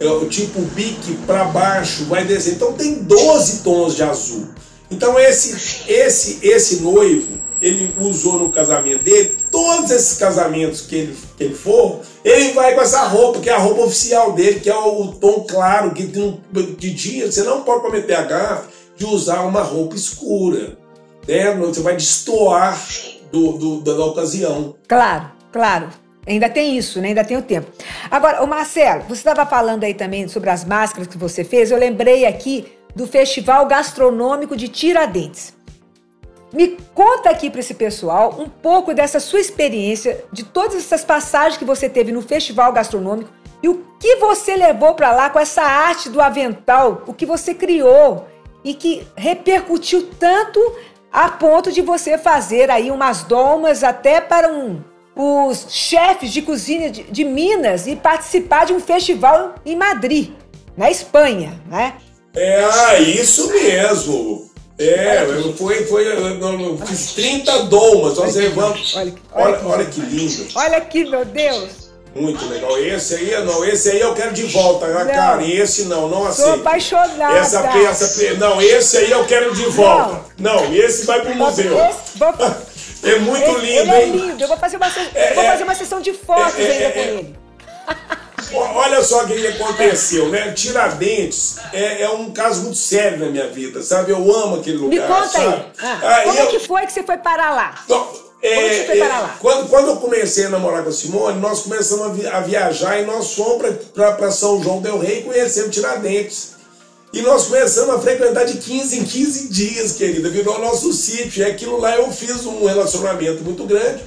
[0.00, 2.54] é, o tipo bique para baixo, vai descer.
[2.54, 4.48] Então tem 12 tons de azul.
[4.90, 11.16] Então esse, esse, esse noivo, ele usou no casamento dele, todos esses casamentos que ele,
[11.36, 14.70] que ele for, ele vai com essa roupa, que é a roupa oficial dele, que
[14.70, 19.04] é o, o tom claro, que de dia você não pode cometer a gafe de
[19.04, 20.78] usar uma roupa escura.
[21.26, 21.52] Né?
[21.54, 22.80] Você vai destoar
[23.32, 24.76] do, do, da, da ocasião.
[24.86, 25.88] Claro, claro.
[26.26, 27.08] Ainda tem isso, né?
[27.08, 27.66] Ainda tem o tempo.
[28.10, 31.70] Agora, o Marcelo, você estava falando aí também sobre as máscaras que você fez.
[31.70, 35.54] Eu lembrei aqui do Festival Gastronômico de Tiradentes.
[36.52, 41.56] Me conta aqui para esse pessoal um pouco dessa sua experiência, de todas essas passagens
[41.56, 43.30] que você teve no festival gastronômico
[43.62, 47.54] e o que você levou para lá com essa arte do avental, o que você
[47.54, 48.26] criou
[48.64, 50.60] e que repercutiu tanto
[51.12, 54.82] a ponto de você fazer aí umas domas até para um,
[55.14, 60.30] os chefes de cozinha de, de Minas e participar de um festival em Madrid,
[60.76, 61.94] na Espanha, né?
[62.34, 64.49] É, isso mesmo.
[64.82, 65.26] É,
[65.58, 68.18] foi, foi, eu fiz 30 domas.
[68.18, 68.52] Olha,
[68.94, 70.48] olha, olha, olha que lindo.
[70.54, 71.90] Olha aqui, meu Deus.
[72.14, 72.78] Muito legal.
[72.78, 75.44] Esse aí, não, esse aí eu quero de volta, né, cara.
[75.44, 76.46] Esse não, não aceito.
[76.46, 77.38] Sou apaixonada.
[77.38, 80.20] Essa peça, não, esse aí eu quero de volta.
[80.38, 81.78] Não, não esse vai pro museu.
[81.78, 82.34] Esse, vou...
[83.02, 84.44] É muito lindo, ele, ele é lindo.
[84.44, 86.90] Eu vou fazer uma, é, vou é, fazer uma sessão de fotos é, ainda é,
[86.90, 87.36] com ele.
[88.52, 90.52] Olha só o que aconteceu, né?
[90.52, 94.12] Tiradentes é, é, um caso muito sério na minha vida, sabe?
[94.12, 95.00] Eu amo aquele lugar.
[95.00, 95.46] Me conta sabe?
[95.46, 95.64] aí.
[95.80, 97.84] Ah, como é que foi que você foi parar lá?
[98.42, 99.36] É, foi parar lá?
[99.40, 103.34] Quando, quando eu comecei a namorar com a Simone, nós começamos a, viajar e nós
[103.34, 106.60] fomos para São João Del Rei conhecendo Tiradentes.
[107.12, 110.30] E nós começamos a frequentar de 15 em 15 dias, querida.
[110.30, 111.42] Virou nosso sítio.
[111.42, 114.04] E aquilo lá eu fiz um relacionamento muito grande.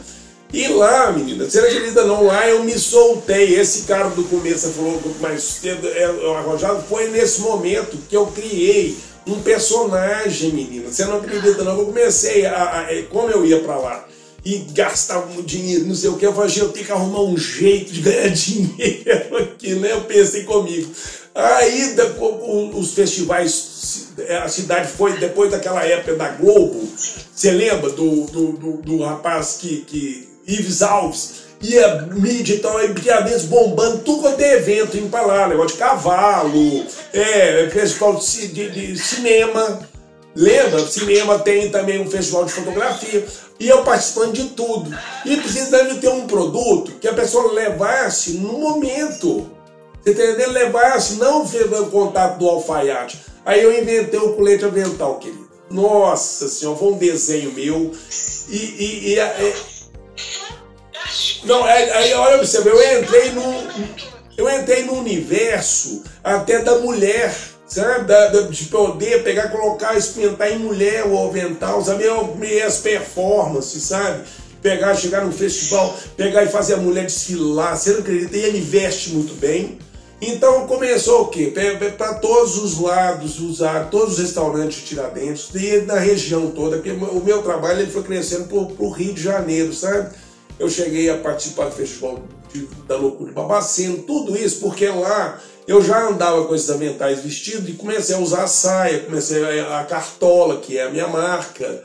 [0.53, 3.55] E lá, menina, você não acredita não, lá eu me soltei.
[3.55, 6.05] Esse cara do começo falou mais cedo, é,
[6.37, 10.91] arrojado, foi nesse momento que eu criei um personagem, menina.
[10.91, 14.07] Você não acredita não, eu comecei a, a, a como eu ia para lá
[14.45, 17.93] e gastava dinheiro, não sei o que, eu falei, eu tenho que arrumar um jeito
[17.93, 19.93] de ganhar dinheiro aqui, né?
[19.93, 20.91] Eu pensei comigo.
[21.33, 21.95] Aí
[22.73, 24.09] os festivais,
[24.43, 26.87] a cidade foi depois daquela época da Globo.
[27.33, 30.32] Você lembra do, do, do, do rapaz que, que.
[30.47, 31.43] Ives Alves?
[31.61, 36.85] Ia mídia, então, aí Piadense bombando, tudo quanto é evento em lá, negócio de cavalo,
[37.13, 39.79] é, festival de, de, de cinema.
[40.35, 40.85] Lembra?
[40.87, 43.25] Cinema tem também um festival de fotografia.
[43.59, 44.93] E eu participando de tudo.
[45.25, 49.49] E precisando ter um produto que a pessoa levasse no momento.
[50.03, 50.51] Você entendeu?
[50.51, 53.21] Levasse, não o contato do alfaiate.
[53.45, 55.47] Aí eu inventei o colete avental, querido.
[55.69, 57.91] Nossa senhora, foi um desenho meu.
[58.49, 58.57] E.
[58.57, 59.53] e, e, é,
[61.43, 63.43] não, aí olha você, eu entrei no.
[64.35, 67.35] Eu entrei no universo até da mulher,
[67.67, 68.05] sabe?
[68.05, 72.05] Da, da, de poder pegar, colocar, experimentar em mulher o avental, sabe?
[72.37, 74.23] Minhas performances, sabe?
[74.59, 78.35] Pegar, chegar no festival, pegar e fazer a mulher desfilar, você não acredita?
[78.35, 79.77] E ele veste muito bem.
[80.21, 81.53] Então começou o quê?
[81.97, 87.23] Para todos os lados, usar todos os restaurantes de Tiradentes e região toda, porque o
[87.23, 90.15] meu trabalho ele foi crescendo para o Rio de Janeiro, sabe?
[90.57, 92.23] Eu cheguei a participar do Festival
[92.53, 97.21] de, da Loucura de Babaceno, tudo isso porque lá eu já andava com esses aventais
[97.21, 101.07] vestidos e comecei a usar a saia, comecei a, a cartola, que é a minha
[101.07, 101.83] marca.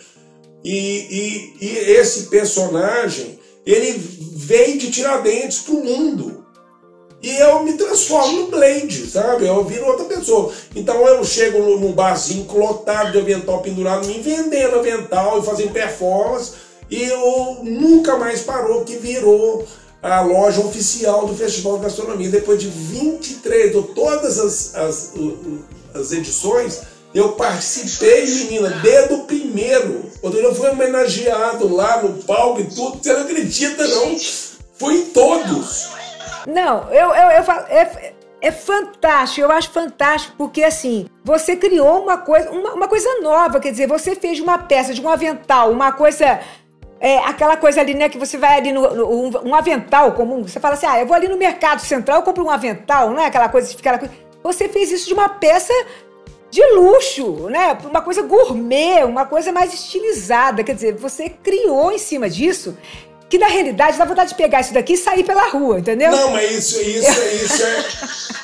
[0.65, 3.93] E, e, e esse personagem, ele
[4.35, 6.38] veio de Tiradentes para o mundo
[7.21, 9.47] e eu me transformo no Blade, sabe?
[9.47, 10.53] Eu viro outra pessoa.
[10.75, 16.53] Então eu chego num barzinho lotado de avental pendurado mim, vendendo avental e fazendo performance,
[16.89, 19.67] e eu nunca mais parou, que virou
[20.01, 22.31] a loja oficial do Festival de Gastronomia.
[22.31, 25.13] Depois de 23, ou todas as, as,
[25.95, 30.05] as edições, eu participei, menina, desde o primeiro.
[30.21, 34.17] Quando eu fui homenageado lá no palco e tudo, você não acredita, não?
[34.79, 35.98] Fui em todos.
[36.49, 37.67] Não, eu, eu, eu falo.
[37.69, 43.21] É, é fantástico, eu acho fantástico, porque assim, você criou uma coisa, uma, uma coisa
[43.21, 46.41] nova, quer dizer, você fez uma peça de um avental, uma coisa
[47.01, 50.43] é, aquela coisa ali, né, que você vai ali no, no um, um, avental comum,
[50.43, 53.21] você fala assim, ah, eu vou ali no mercado central, eu compro um avental, não
[53.21, 54.01] é aquela coisa de ficar...
[54.43, 55.73] Você fez isso de uma peça
[56.51, 61.99] de luxo, né, uma coisa gourmet, uma coisa mais estilizada, quer dizer, você criou em
[61.99, 62.77] cima disso
[63.29, 66.11] que na realidade dá vontade de pegar isso daqui e sair pela rua, entendeu?
[66.11, 67.11] Não, mas isso, isso,
[67.45, 67.85] isso é,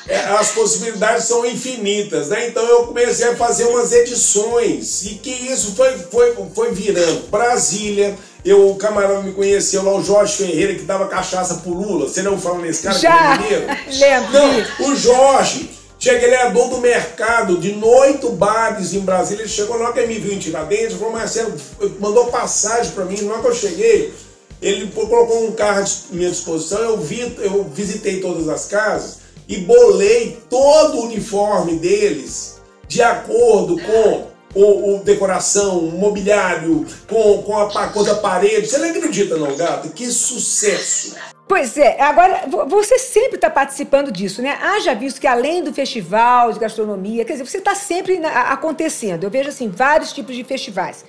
[0.09, 2.47] é, As possibilidades são infinitas, né?
[2.47, 7.27] Então eu comecei a fazer umas edições e que isso foi, foi, foi virando.
[7.29, 12.07] Brasília, eu, o camarada me conheceu lá, o Jorge Ferreira, que dava cachaça pro Lula.
[12.07, 12.97] Você não fala nesse cara?
[12.97, 14.31] Já, que é lembro.
[14.33, 15.71] Não, o Jorge.
[15.97, 19.41] Chega, ele é dono do mercado de oito bares em Brasília.
[19.41, 21.53] Ele chegou lá que me viu em Tiradentes, falou, Marcelo,
[21.99, 23.19] mandou passagem para mim.
[23.21, 24.13] Na hora que eu cheguei,
[24.61, 29.57] ele colocou um carro à minha disposição, eu, vi, eu visitei todas as casas e
[29.57, 32.55] bolei todo o uniforme deles
[32.87, 38.67] de acordo com o, o decoração, o mobiliário, com, com a cor da parede.
[38.67, 39.89] Você não acredita não, gata?
[39.89, 41.15] Que sucesso!
[41.47, 44.57] Pois é, agora você sempre está participando disso, né?
[44.59, 49.25] Haja visto que além do festival de gastronomia, quer dizer, você está sempre acontecendo.
[49.25, 51.05] Eu vejo assim vários tipos de festivais.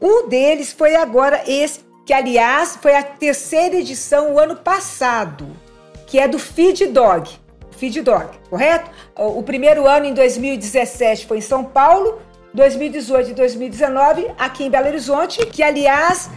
[0.00, 5.48] Um deles foi agora esse que aliás foi a terceira edição o ano passado,
[6.06, 7.30] que é do Feed Dog.
[7.76, 8.90] Feed Dog, correto?
[9.16, 12.20] O primeiro ano em 2017 foi em São Paulo,
[12.54, 16.30] 2018 e 2019 aqui em Belo Horizonte, que aliás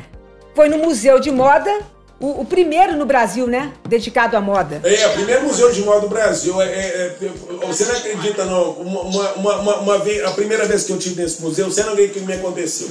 [0.54, 1.72] foi no Museu de Moda,
[2.20, 3.74] o, o, primeiro no Brasil, né?
[3.88, 4.82] Dedicado à moda.
[4.84, 6.62] É, o primeiro museu de moda do Brasil.
[6.62, 8.72] É, é, é você não acredita, não?
[8.72, 11.94] Uma, uma, uma, uma, vez, a primeira vez que eu tive nesse museu, você não
[11.94, 12.88] vê o que me aconteceu.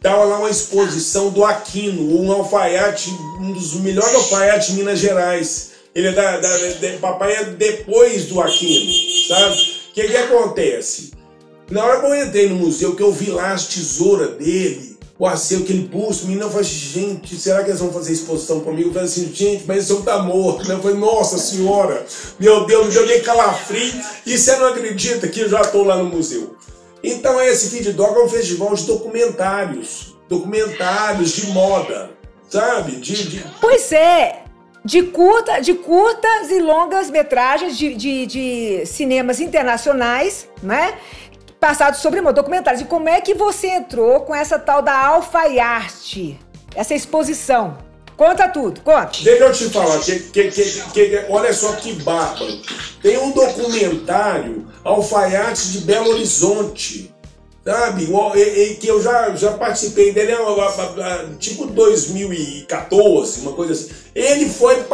[0.00, 5.72] Estava lá uma exposição do Aquino, um alfaiate, um dos melhores alfaiates de Minas Gerais.
[5.94, 8.90] Ele é da, da de, papai é depois do Aquino,
[9.28, 9.54] sabe?
[9.90, 11.10] O que, que acontece?
[11.70, 15.26] Na hora que eu entrei no museu, que eu vi lá as tesouras dele, o
[15.26, 18.60] acervo que ele busca, o menino falou assim, gente, será que eles vão fazer exposição
[18.60, 18.88] comigo?
[18.88, 20.72] Eu falei assim, gente, mas esse homem tá morto.
[20.72, 22.06] Eu falei, nossa senhora,
[22.38, 23.92] meu Deus, me joguei calafrio
[24.24, 26.56] e você não acredita que eu já estou lá no museu.
[27.02, 32.10] Então esse Feed é um festival de documentários, documentários de moda,
[32.48, 32.96] sabe?
[32.96, 33.44] De, de...
[33.60, 34.44] Pois é,
[34.84, 40.98] de, curta, de curtas e longas metragens de, de, de cinemas internacionais, né?
[41.58, 42.82] Passados sobre documentários.
[42.82, 46.38] E como é que você entrou com essa tal da alfaiate?
[46.74, 47.89] Essa exposição?
[48.20, 49.12] Conta tudo, conta.
[49.22, 52.52] Deixa eu te falar, que, que, que, olha só que bárbaro.
[53.00, 57.14] Tem um documentário, Alfaiates de Belo Horizonte,
[57.64, 58.08] sabe?
[58.78, 63.88] Que eu já, já participei dele, é tipo 2014, uma coisa assim.
[64.14, 64.84] Ele foi,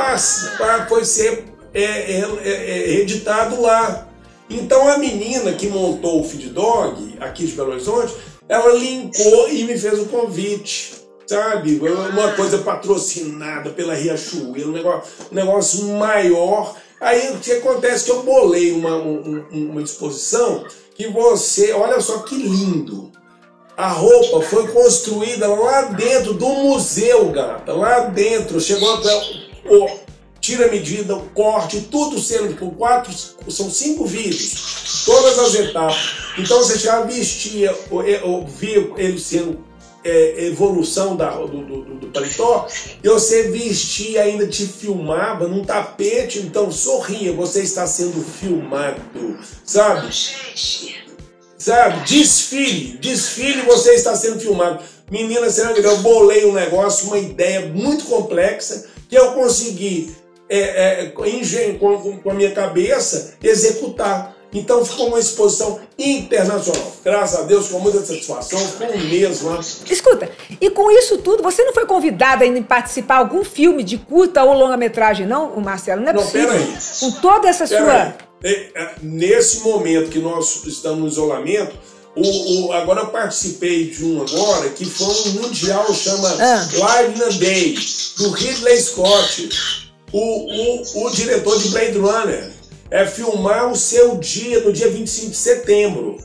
[0.89, 4.07] foi ser é, é, é, é, editado lá.
[4.49, 8.15] Então a menina que montou o Feed Dog, aqui de Belo Horizonte,
[8.49, 11.06] ela linkou e me fez o convite.
[11.27, 11.81] Sabe?
[11.81, 16.77] Uma coisa patrocinada pela Riachuelo, um negócio, um negócio maior.
[17.01, 20.65] Aí o que acontece que eu bolei uma, uma, uma exposição
[20.95, 23.13] que você, olha só que lindo.
[23.77, 27.75] A roupa foi construída lá dentro do museu, gata.
[27.75, 28.59] Lá dentro.
[28.59, 29.15] Chegou até
[29.69, 30.07] o
[30.47, 33.13] tira a medida, o corte, tudo sendo por quatro,
[33.49, 35.03] são cinco vídeos.
[35.05, 36.15] Todas as etapas.
[36.39, 39.65] Então você já vestia, ou, via ele sendo
[40.07, 42.67] é, evolução da, do, do, do, paletó,
[43.03, 49.01] e você vestia ainda te filmava num tapete, então sorria, você está sendo filmado,
[49.65, 50.09] sabe?
[51.59, 52.05] Sabe?
[52.07, 54.85] Desfile, desfile, você está sendo filmado.
[55.11, 60.15] Menina, eu bolei um negócio, uma ideia muito complexa, que eu consegui,
[60.49, 61.07] é, é,
[61.79, 64.36] com, com a minha cabeça, executar.
[64.53, 66.93] Então ficou uma exposição internacional.
[67.05, 69.51] Graças a Deus, com muita satisfação, ficou mesmo.
[69.51, 69.61] Né?
[69.91, 70.31] Escuta,
[70.61, 73.99] e com isso tudo, você não foi convidado ainda em participar de algum filme de
[73.99, 76.03] curta ou longa-metragem, não, Marcelo?
[76.03, 76.49] Não é não, possível.
[76.49, 76.77] Peraí.
[77.01, 78.27] Com toda essa pera sua.
[78.45, 81.77] É, é, nesse momento que nós estamos no isolamento,
[82.15, 86.69] o, o, agora eu participei de um agora que foi um mundial, chama ah.
[86.73, 87.75] Live na Day,
[88.17, 92.56] do Ridley Scott, o, o, o diretor de Blade Runner
[92.91, 96.17] é filmar o seu dia no dia 25 de setembro.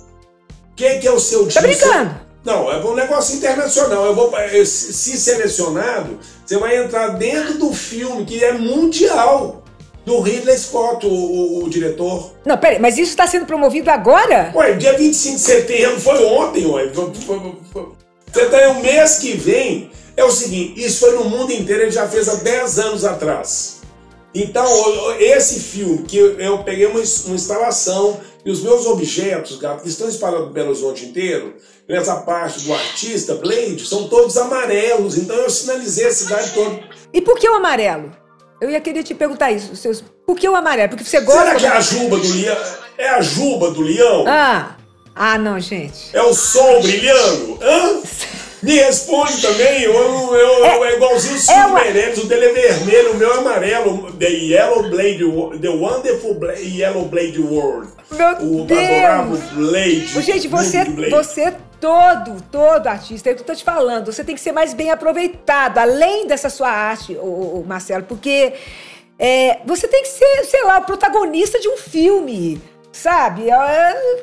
[0.71, 1.61] O que, que é o seu dia?
[1.61, 2.31] Tá brincando?
[2.43, 4.05] Não, é um negócio internacional.
[4.05, 4.33] Eu vou,
[4.65, 9.63] se selecionado, você vai entrar dentro do filme que é mundial.
[10.03, 12.31] Do Ridley Scott, o, o, o diretor.
[12.43, 14.51] Não, peraí, mas isso está sendo promovido agora?
[14.55, 16.91] Ué, dia 25 de setembro, foi ontem, ué.
[16.91, 19.91] Você tá o mês que vem.
[20.17, 23.80] É o seguinte, isso foi no mundo inteiro, ele já fez há 10 anos atrás.
[24.33, 24.65] Então,
[25.19, 30.47] esse filme, que eu peguei uma, instalação e os meus objetos, gato, que estão espalhados
[30.47, 31.55] no Belo Horizonte inteiro,
[31.87, 35.17] nessa parte do artista, Blade, são todos amarelos.
[35.17, 36.79] Então, eu sinalizei a cidade toda.
[37.13, 38.11] E por que o amarelo?
[38.61, 39.75] Eu ia querer te perguntar isso.
[39.75, 40.03] Seus...
[40.25, 40.89] Por que o amarelo?
[40.89, 41.41] Porque você gosta.
[41.41, 42.57] Será que é a juba do leão?
[42.97, 44.25] É a juba do leão?
[44.27, 44.77] Ah.
[45.13, 46.09] Ah, não, gente.
[46.13, 47.59] É o sol brilhando?
[47.61, 48.01] Hã?
[48.61, 53.11] Me responde também, eu, eu, é, é igualzinho o Silver é o dele é vermelho,
[53.13, 54.11] o meu é amarelo.
[54.13, 57.91] The Yellow Blade, The Wonderful Blade, Yellow Blade World.
[58.11, 59.39] Meu o Deus!
[59.53, 60.21] Blade.
[60.21, 61.09] Gente, você, Blade.
[61.09, 64.41] você é todo, todo artista, é o que eu tô te falando, você tem que
[64.41, 68.53] ser mais bem aproveitado, além dessa sua arte, o, Marcelo, porque
[69.17, 73.49] é, você tem que ser, sei lá, o protagonista de um filme, sabe?
[73.49, 74.21] É,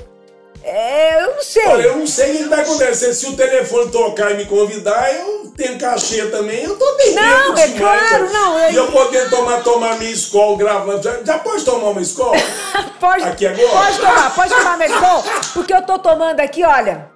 [0.69, 1.67] é, eu não sei.
[1.67, 3.15] Olha, eu não sei o que vai acontecer.
[3.15, 7.57] Se o telefone tocar e me convidar, eu tenho cachê também, eu tô bem Não,
[7.57, 8.59] é claro, não.
[8.59, 8.73] É...
[8.73, 11.03] E eu poder tomar, tomar minha escola gravando.
[11.03, 12.37] Já, já pode tomar uma escola?
[13.01, 13.25] pode.
[13.25, 13.69] Aqui agora?
[13.69, 15.25] Pode tomar, pode tomar minha escola.
[15.55, 17.11] Porque eu tô tomando aqui, olha.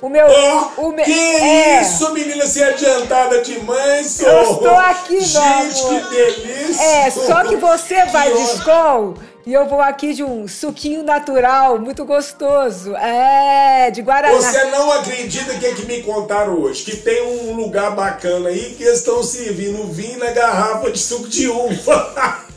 [0.00, 0.26] O meu.
[0.26, 0.94] Oh, o.
[0.94, 1.82] Que é.
[1.82, 6.82] isso, menina, se é adiantada demais, Eu estou aqui, Gente, que delícia!
[6.82, 9.14] É, só que você vai de escola
[9.44, 12.94] e eu vou aqui de um suquinho natural, muito gostoso.
[12.94, 14.34] É, de Guaraná.
[14.34, 16.84] Você não acredita que é que me contaram hoje?
[16.84, 21.48] Que tem um lugar bacana aí que estão servindo vinho na garrafa de suco de
[21.48, 22.46] uva.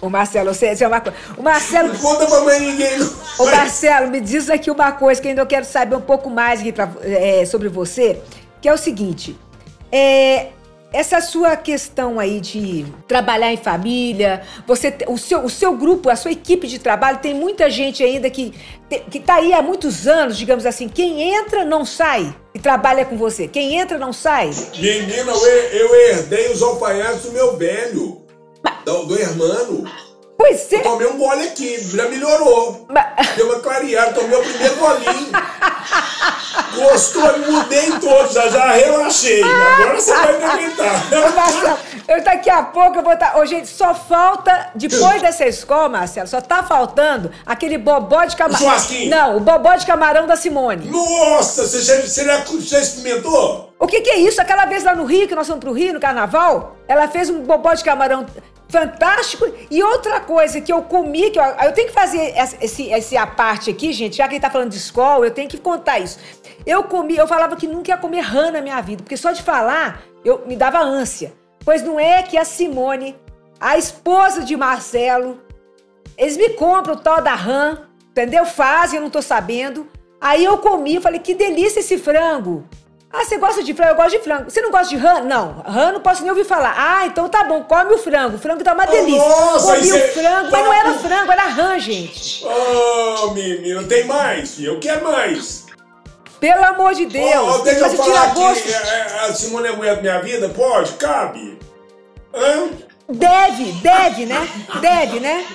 [0.00, 1.18] O Marcelo, você, você é uma coisa.
[1.36, 1.88] O Marcelo.
[1.88, 3.02] Não conta pra mãe ninguém.
[3.36, 6.60] Ô, Marcelo, me diz aqui uma coisa que ainda eu quero saber um pouco mais
[6.60, 8.22] aqui pra, é, sobre você,
[8.60, 9.36] que é o seguinte.
[9.90, 10.50] É,
[10.92, 16.16] essa sua questão aí de trabalhar em família, você, o seu, o seu grupo, a
[16.16, 18.54] sua equipe de trabalho, tem muita gente ainda que
[19.10, 20.88] que está aí há muitos anos, digamos assim.
[20.88, 23.46] Quem entra não sai e trabalha com você.
[23.46, 24.50] Quem entra não sai.
[24.78, 28.22] Menina, eu, eu herdei os alfaiates do meu velho,
[28.64, 28.84] Mas...
[28.84, 29.84] do, do irmão.
[30.38, 30.78] Pois é.
[30.78, 32.86] tomei um gole aqui, já melhorou.
[32.88, 33.34] Mas...
[33.34, 35.32] Deu uma clareada, tomei o primeiro golinho.
[36.76, 39.42] Gostou, mudei todos, já, já relaxei.
[39.42, 41.34] Agora você vai acreditar.
[41.34, 43.32] Marcelo, Eu daqui a pouco eu vou estar.
[43.32, 43.38] Tá...
[43.40, 48.58] Ô, gente, só falta, depois dessa escola, Marcelo, só tá faltando aquele bobó de camarão.
[48.58, 49.10] Churrasquinho.
[49.10, 50.86] Não, o bobó de camarão da Simone.
[50.88, 53.72] Nossa, você já, você já, já experimentou?
[53.76, 54.40] O que, que é isso?
[54.40, 57.42] Aquela vez lá no Rio, que nós fomos pro Rio, no carnaval, ela fez um
[57.42, 58.24] bobó de camarão
[58.68, 59.46] fantástico.
[59.70, 63.26] E outra coisa que eu comi, que eu, eu tenho que fazer esse, esse a
[63.26, 66.18] parte aqui, gente, já que ele tá falando de escola, eu tenho que contar isso.
[66.66, 69.42] Eu comi, eu falava que nunca ia comer rã na minha vida, porque só de
[69.42, 71.32] falar eu me dava ânsia.
[71.64, 73.16] Pois não é que a Simone,
[73.60, 75.40] a esposa de Marcelo,
[76.16, 78.44] eles me compram o tal da rã, entendeu?
[78.44, 79.86] Fazem, eu não tô sabendo.
[80.20, 82.64] Aí eu comi, falei, que delícia esse frango.
[83.10, 83.92] Ah, você gosta de frango?
[83.92, 84.50] Eu gosto de frango.
[84.50, 85.20] Você não gosta de rã?
[85.20, 86.74] Não, rã não posso nem ouvir falar.
[86.76, 88.36] Ah, então tá bom, come o frango.
[88.36, 89.18] O frango tá uma delícia.
[89.18, 92.44] Nossa, Comi o frango, mas não era frango, era rã, gente.
[92.46, 94.62] Oh, menino, tem mais.
[94.62, 95.66] Eu quero mais.
[96.38, 97.56] Pelo amor de Deus.
[97.56, 100.48] Oh, deixa eu falar aqui, é, é, a Simone é mulher da minha vida?
[100.50, 100.92] Pode?
[100.92, 101.58] Cabe?
[102.34, 102.68] Hã?
[103.10, 104.48] Deve, deve, né?
[104.82, 105.46] Deve, né?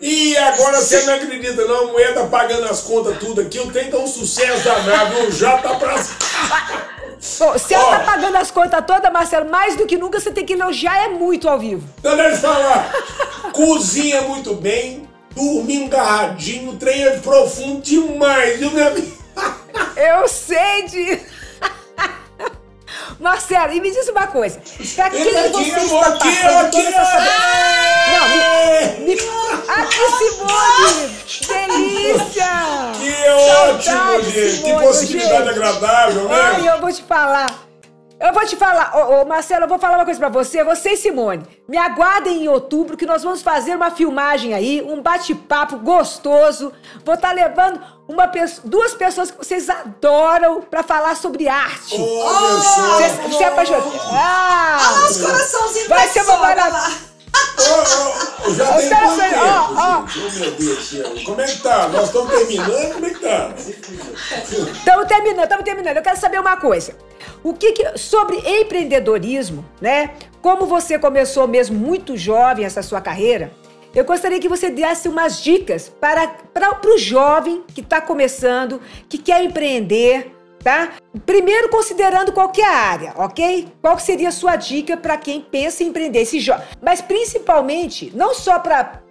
[0.00, 1.88] E agora você não acredita, não?
[1.88, 3.58] A mulher tá pagando as contas tudo aqui.
[3.58, 5.32] O trem tá um sucesso danado.
[5.32, 5.96] Já tá pra.
[5.96, 7.90] Bom, se ela oh.
[7.90, 11.08] tá pagando as contas todas, Marcelo, mais do que nunca você tem que elogiar é
[11.08, 11.84] muito ao vivo.
[11.98, 12.92] Então deixa eu falar.
[13.52, 19.18] Cozinha muito bem, dormir engarradinho, trem é profundo demais, viu, minha amiga?
[19.96, 21.26] Eu sei disso.
[23.20, 24.60] Marcelo, e me diz uma coisa.
[24.94, 27.18] Pra quem aqui, você está aqui, passando aqui, toda essa
[28.12, 29.18] Não, me, me...
[29.68, 31.18] Aqui, Simone!
[31.46, 32.92] Delícia!
[32.98, 34.50] Que ótimo, gente!
[34.56, 35.48] Simone, que possibilidade gente.
[35.50, 36.54] agradável, né?
[36.56, 37.67] Ai, eu vou te falar.
[38.20, 40.90] Eu vou te falar, ô, ô, Marcelo, eu vou falar uma coisa pra você, você
[40.90, 41.46] e Simone.
[41.68, 46.72] Me aguardem em outubro que nós vamos fazer uma filmagem aí, um bate-papo gostoso.
[47.04, 48.28] Vou estar tá levando uma
[48.64, 51.94] duas pessoas que vocês adoram pra falar sobre arte.
[51.96, 52.80] Olha só!
[52.96, 53.92] Você, você é apaixonado.
[54.10, 54.94] Ah!
[54.96, 57.08] Olha os coraçãozinhos Vai ser uma maravilha.
[57.60, 60.04] Oh, oh, já tem quanto tempo, oh, oh.
[60.04, 61.24] oh, meu Deus do céu.
[61.24, 61.88] Como é que tá?
[61.88, 62.94] Nós estamos terminando?
[62.94, 63.54] Como é que tá?
[63.56, 65.96] Estamos terminando, estamos terminando.
[65.96, 66.96] Eu quero saber uma coisa.
[67.42, 70.14] O que, que sobre empreendedorismo, né?
[70.40, 73.52] Como você começou mesmo muito jovem essa sua carreira,
[73.94, 78.80] eu gostaria que você desse umas dicas para, para, para o jovem que está começando,
[79.08, 80.32] que quer empreender,
[80.62, 80.92] tá?
[81.24, 83.68] Primeiro considerando qualquer área, ok?
[83.80, 86.66] Qual seria a sua dica para quem pensa em empreender esse jovem?
[86.82, 89.02] Mas principalmente, não só para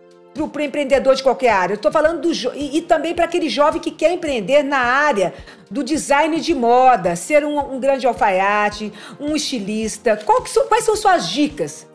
[0.44, 3.92] o empreendedor de qualquer área, estou falando do e, e também para aquele jovem que
[3.92, 5.34] quer empreender na área
[5.70, 10.16] do design de moda, ser um, um grande alfaiate, um estilista.
[10.16, 11.88] Que, quais são suas dicas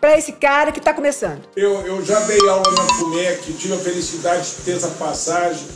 [0.00, 1.42] para esse cara que está começando?
[1.54, 5.66] Eu, eu já dei aula na FUMEC, tive a felicidade de ter essa passagem.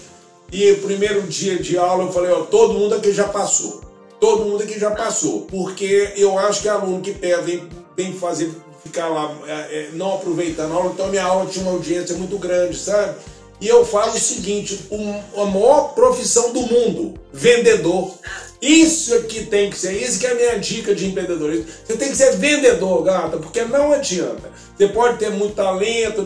[0.51, 3.83] E o primeiro dia de aula eu falei, ó, todo mundo aqui já passou.
[4.21, 5.43] Todo mundo aqui já passou.
[5.43, 8.51] Porque eu acho que aluno que pega, vem, vem fazer,
[8.85, 12.39] ficar lá, é, é, não aproveitando a aula, então minha aula tinha uma audiência muito
[12.39, 13.15] grande, sabe?
[13.61, 18.15] E eu falo o seguinte: um, a maior profissão do mundo, vendedor.
[18.61, 21.67] Isso que tem que ser, isso que é a minha dica de empreendedorismo.
[21.85, 24.51] Você tem que ser vendedor, gata, porque não adianta.
[24.75, 26.25] Você pode ter muito talento,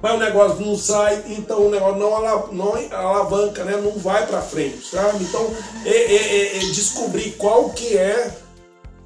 [0.00, 3.76] mas o negócio não sai, então o negócio não, não alavanca, né?
[3.76, 5.22] não vai para frente, sabe?
[5.22, 5.54] Então,
[5.84, 8.30] é, é, é, é descobrir qual que é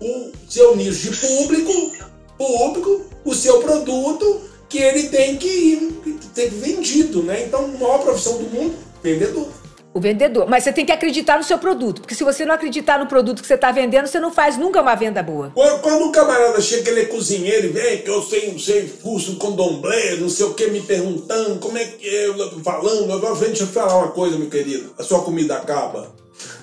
[0.01, 1.93] o seu nicho de público,
[2.39, 7.45] público, o seu produto que ele tem que ir, tem vendido, né?
[7.45, 9.49] Então, a maior profissão do mundo, vendedor.
[9.95, 10.47] O vendedor.
[10.49, 12.03] Mas você tem que acreditar no seu produto.
[12.03, 14.83] Porque se você não acreditar no produto que você está vendendo, você não faz nunca
[14.83, 15.51] uma venda boa.
[15.55, 19.37] Quando, um camarada chega, ele é cozinheiro e vem, que eu sei, não sei, curso
[19.37, 22.29] com domblé, não sei o que, me perguntando como é que é,
[22.63, 23.11] falando.
[23.11, 24.93] Eu, deixa eu falar uma coisa, meu querido.
[24.99, 26.13] A sua comida acaba.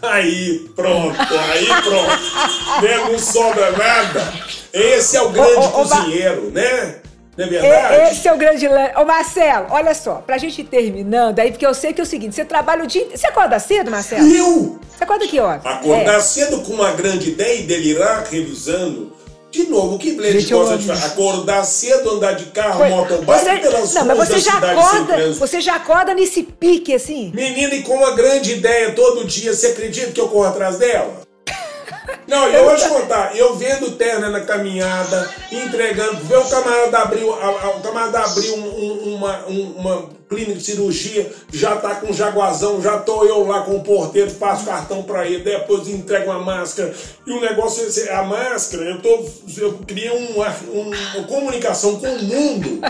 [0.02, 2.82] Aí, pronto, aí pronto.
[2.82, 2.98] né?
[3.10, 4.34] Não sobra nada.
[4.72, 6.96] Esse é o grande ô, ô, cozinheiro, ô, né?
[7.38, 8.12] Não é verdade?
[8.12, 8.94] Esse é o grande lance.
[8.98, 12.08] Ô, Marcelo, olha só, pra gente ir terminando aí, porque eu sei que é o
[12.08, 14.28] seguinte: você trabalha o dia Você acorda cedo, Marcelo?
[14.28, 14.80] Eu?
[14.90, 15.62] Você acorda que hora?
[15.64, 16.22] Acordar é.
[16.22, 19.15] cedo com uma grande ideia e delirar revisando.
[19.56, 21.06] De novo, o que Blade gosta de fazer?
[21.06, 25.62] Acordar cedo, andar de carro, Foi, motobike você, pelas Não, mas você já acorda, você
[25.62, 27.32] já acorda nesse pique assim?
[27.34, 31.22] Menina, e com uma grande ideia todo dia, você acredita que eu corro atrás dela?
[32.28, 37.24] Não, eu vou te contar, eu vendo terna na caminhada, entregando, vê o camarada abrir,
[37.24, 42.82] o camarada abrir um, um, uma, um, uma clínica de cirurgia, já tá com jaguazão,
[42.82, 46.94] já tô eu lá com o porteiro, passo cartão para ele, depois entrego uma máscara.
[47.26, 49.26] E o negócio, a máscara, eu, tô,
[49.58, 52.82] eu criei uma, uma comunicação com o mundo,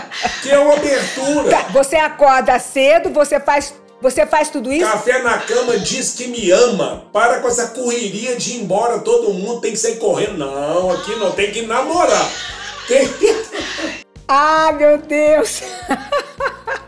[0.42, 1.50] que é uma abertura.
[1.50, 4.86] Tá, você acorda cedo, você faz você faz tudo isso?
[4.86, 7.04] Café na cama diz que me ama.
[7.12, 10.36] Para com essa correria de ir embora, todo mundo tem que sair correndo.
[10.36, 12.30] Não, aqui não tem que namorar.
[14.28, 15.62] ah, meu Deus!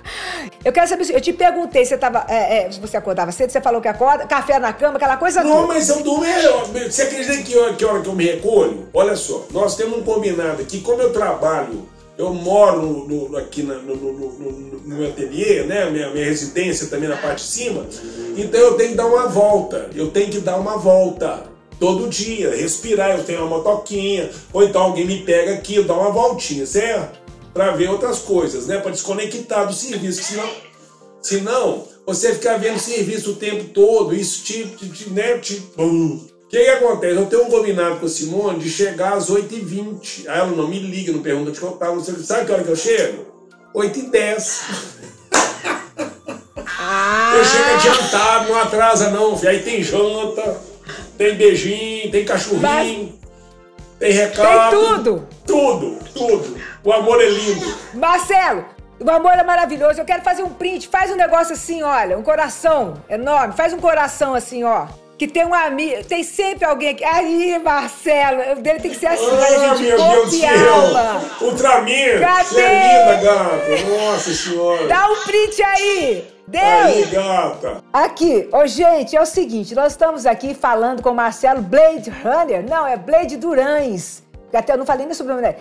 [0.64, 3.80] Eu quero saber, eu te perguntei, você tava, é, é, você acordava cedo, você falou
[3.80, 5.68] que acorda, café na cama, aquela coisa Não, toda.
[5.68, 8.88] mas eu durmo, é, você acredita que hora, que hora que eu me recolho?
[8.92, 13.62] Olha só, nós temos um combinado aqui, como eu trabalho, eu moro no, no, aqui
[13.62, 17.86] na, no, no, meu ateliê, né, minha, minha residência também na parte de cima,
[18.36, 21.44] então eu tenho que dar uma volta, eu tenho que dar uma volta
[21.78, 26.00] todo dia, respirar, eu tenho uma motoquinha, ou então alguém me pega aqui, eu dou
[26.00, 27.17] uma voltinha, certo?
[27.58, 28.78] Para ver outras coisas, né?
[28.78, 30.48] Para desconectar do serviço, senão,
[31.20, 35.38] senão você ficar vendo serviço o tempo todo, isso te, te, te né?
[35.38, 37.16] Te, O que, que acontece?
[37.16, 40.28] Eu tenho um combinado com a Simone de chegar às 8h20.
[40.28, 41.90] Aí ela não me liga, não pergunta de contar.
[41.90, 43.26] Você sabe que hora que eu chego?
[43.74, 44.60] 8h10.
[46.80, 47.34] Ah.
[47.36, 49.50] Eu chego adiantado, não atrasa não, filho.
[49.50, 50.60] Aí tem janta,
[51.18, 53.08] tem beijinho, tem cachorrinho, Mas...
[53.98, 54.70] tem recado.
[54.70, 55.28] Tem tudo!
[55.44, 56.67] Tudo, tudo.
[56.84, 57.74] O amor é lindo.
[57.94, 58.64] Marcelo,
[59.00, 60.00] o amor é maravilhoso.
[60.00, 60.88] Eu quero fazer um print.
[60.88, 63.54] Faz um negócio assim, olha, um coração enorme.
[63.54, 64.86] Faz um coração assim, ó.
[65.18, 67.02] Que tem um amigo, tem sempre alguém aqui.
[67.02, 71.48] Aí, Marcelo, o dele tem que ser assim, ah, a gente meu Deus do céu!
[71.48, 72.20] Ultraman!
[72.20, 72.44] Cadê?
[72.44, 73.88] Você é linda, gata!
[73.88, 74.86] Nossa senhora!
[74.86, 76.24] Dá um print aí!
[76.46, 76.62] Deu!
[76.62, 77.82] Aí, gata!
[77.92, 82.64] Aqui, ô gente, é o seguinte, nós estamos aqui falando com o Marcelo Blade Runner.
[82.70, 84.22] Não, é Blade Durães.
[84.54, 85.60] Até eu não falei nem sobre o nome dele.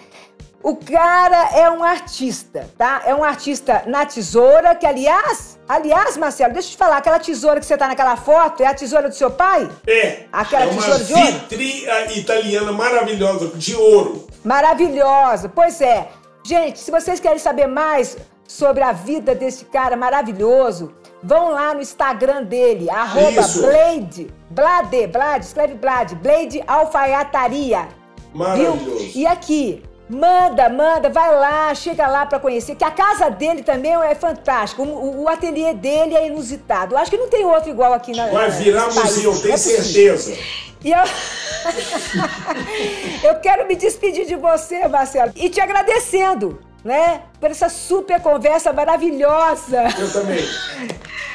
[0.63, 3.03] O cara é um artista, tá?
[3.05, 7.59] É um artista na tesoura, que aliás, aliás, Marcelo, deixa eu te falar, aquela tesoura
[7.59, 9.69] que você tá naquela foto é a tesoura do seu pai?
[9.87, 10.23] É.
[10.31, 11.25] Aquela é tesoura de ouro?
[11.25, 14.27] Vitria italiana maravilhosa, de ouro.
[14.43, 16.07] Maravilhosa, pois é.
[16.43, 21.81] Gente, se vocês querem saber mais sobre a vida desse cara maravilhoso, vão lá no
[21.81, 27.87] Instagram dele, arroba Blade, Blade, Blade, escreve Blade, Blade Alfaiataria.
[28.33, 28.77] Maravilhoso.
[28.77, 29.11] Viu?
[29.15, 33.93] E aqui, Manda, manda, vai lá, chega lá para conhecer, que a casa dele também
[33.93, 34.81] é fantástica.
[34.81, 36.95] O, o, ateliê dele é inusitado.
[36.95, 40.37] Acho que não tem outro igual aqui na Vai virar museu, tenho é certeza.
[40.83, 40.99] E eu...
[43.23, 48.71] eu quero me despedir de você, Marcelo, e te agradecendo, né, por essa super conversa
[48.71, 49.87] maravilhosa.
[49.99, 50.45] Eu também.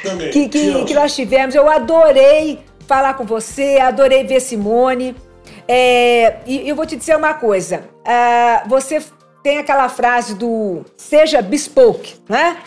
[0.01, 0.31] também.
[0.31, 1.53] Que, que, que nós tivemos.
[1.53, 5.15] Eu adorei falar com você, adorei ver Simone.
[5.67, 7.89] É, e eu vou te dizer uma coisa.
[8.01, 9.01] Uh, você
[9.41, 12.57] tem aquela frase do seja bespoke, né?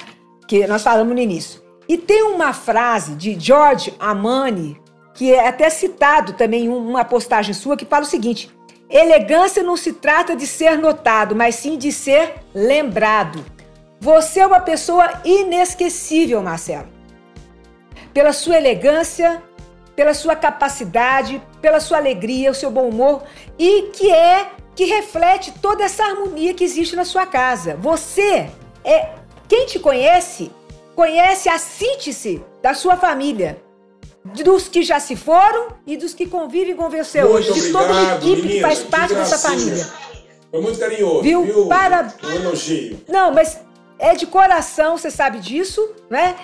[0.47, 1.63] Que nós falamos no início.
[1.89, 4.81] E tem uma frase de George Amani,
[5.15, 8.51] que é até citado também em uma postagem sua, que fala o seguinte:
[8.91, 13.45] elegância não se trata de ser notado, mas sim de ser lembrado.
[14.01, 16.89] Você é uma pessoa inesquecível, Marcelo.
[18.13, 19.43] Pela sua elegância,
[19.97, 23.23] pela sua capacidade, pela sua alegria, o seu bom humor
[23.59, 27.75] e que é que reflete toda essa harmonia que existe na sua casa.
[27.77, 28.51] Você
[28.85, 29.15] é
[29.49, 30.53] quem te conhece,
[30.95, 33.63] conhece a síntese da sua família.
[34.23, 37.53] Dos que já se foram e dos que convivem com você hoje.
[37.53, 39.87] De toda a equipe que faz parte dessa família.
[40.51, 41.23] Foi muito carinhoso.
[41.23, 41.45] Viu?
[41.45, 41.69] viu?
[41.69, 42.13] Para...
[42.25, 43.01] Um elogio.
[43.09, 43.61] Não, mas
[43.99, 46.37] é de coração, você sabe disso, né?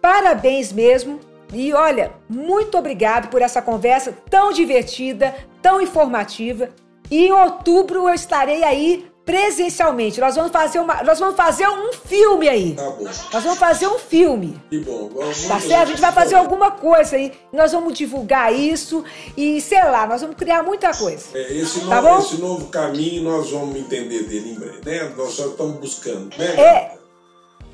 [0.00, 1.20] Parabéns mesmo.
[1.52, 6.68] E olha, muito obrigado por essa conversa tão divertida, tão informativa.
[7.10, 10.18] E em outubro eu estarei aí presencialmente.
[10.20, 12.72] Nós vamos fazer uma, nós vamos fazer um filme aí.
[12.74, 13.04] Tá bom.
[13.04, 14.58] Nós vamos fazer um filme.
[14.70, 15.10] Que bom.
[15.12, 15.82] Vamos, tá certo?
[15.82, 17.32] A gente vai fazer alguma coisa aí.
[17.52, 19.04] Nós vamos divulgar isso
[19.36, 21.26] e sei lá, nós vamos criar muita coisa.
[21.34, 25.12] É, esse, tá novo, esse novo caminho nós vamos entender dele em breve, né?
[25.14, 26.46] Nós só estamos buscando, né?
[26.46, 26.97] É,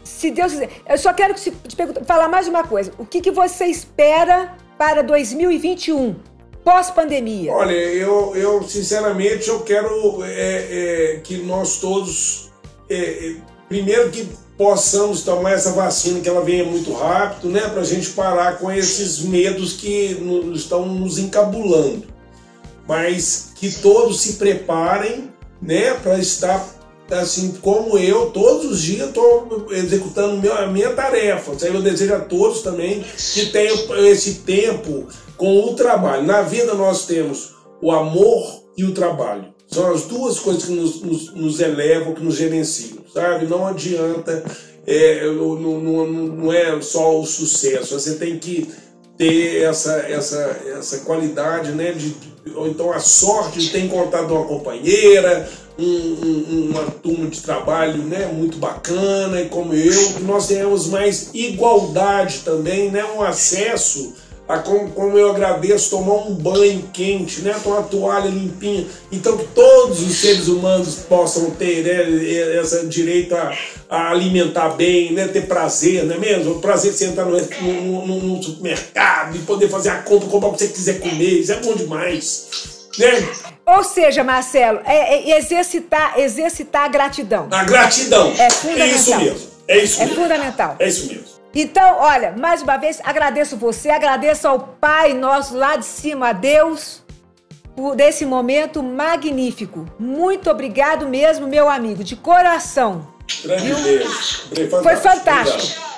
[0.04, 0.70] se Deus quiser.
[0.88, 2.92] Eu só quero te perguntar, falar mais uma coisa.
[2.98, 6.14] O que, que você espera para 2021?
[6.62, 7.52] Pós-pandemia.
[7.52, 12.50] Olha, eu, eu sinceramente eu quero é, é, que nós todos,
[12.88, 13.36] é, é
[13.68, 14.26] primeiro que
[14.56, 18.70] possamos tomar essa vacina, que ela venha muito rápido, né, para a gente parar com
[18.70, 20.16] esses medos que
[20.54, 22.04] estão nos encabulando.
[22.86, 25.30] Mas que todos se preparem,
[25.60, 26.73] né, para estar
[27.10, 31.52] assim como eu, todos os dias estou executando meu, a minha tarefa.
[31.66, 33.76] Eu desejo a todos também que tenham
[34.06, 36.24] esse tempo com o trabalho.
[36.24, 39.52] Na vida nós temos o amor e o trabalho.
[39.68, 43.46] São as duas coisas que nos, nos, nos elevam, que nos gerenciam, sabe?
[43.46, 44.44] Não adianta,
[44.86, 48.68] é, não, não, não é só o sucesso, você tem que
[49.16, 51.92] ter essa, essa, essa qualidade, né?
[51.92, 52.14] De,
[52.54, 55.48] ou então a sorte de ter encontrado uma companheira,
[55.78, 60.86] um, um, uma turma de trabalho né, muito bacana, e como eu, que nós tenhamos
[60.88, 64.14] mais igualdade também, né, um acesso
[64.46, 67.54] a como, como eu agradeço tomar um banho quente, né?
[67.62, 68.86] Com uma toalha limpinha.
[69.10, 73.56] Então que todos os seres humanos possam ter né, essa direito a,
[73.88, 75.28] a, alimentar bem, né?
[75.28, 76.52] Ter prazer, não é mesmo?
[76.52, 80.28] O prazer de você entrar no, no, no, no supermercado e poder fazer a compra,
[80.28, 82.48] comprar o que você quiser comer, isso é bom demais.
[82.98, 83.26] Né?
[83.66, 87.48] Ou seja, Marcelo, é, é exercitar, exercitar a gratidão.
[87.50, 88.32] A gratidão.
[88.38, 88.86] É fundamental.
[88.86, 89.54] É isso mesmo.
[89.66, 90.22] É isso é mesmo.
[90.22, 90.76] fundamental.
[90.78, 91.33] É isso mesmo.
[91.54, 96.32] Então, olha, mais uma vez, agradeço você, agradeço ao Pai nosso lá de cima, a
[96.32, 97.02] Deus,
[97.76, 99.86] por esse momento magnífico.
[99.98, 103.06] Muito obrigado mesmo, meu amigo, de coração.
[103.44, 104.08] Grande beijo.
[104.48, 104.82] Foi fantástico.
[104.82, 105.94] Foi fantástico.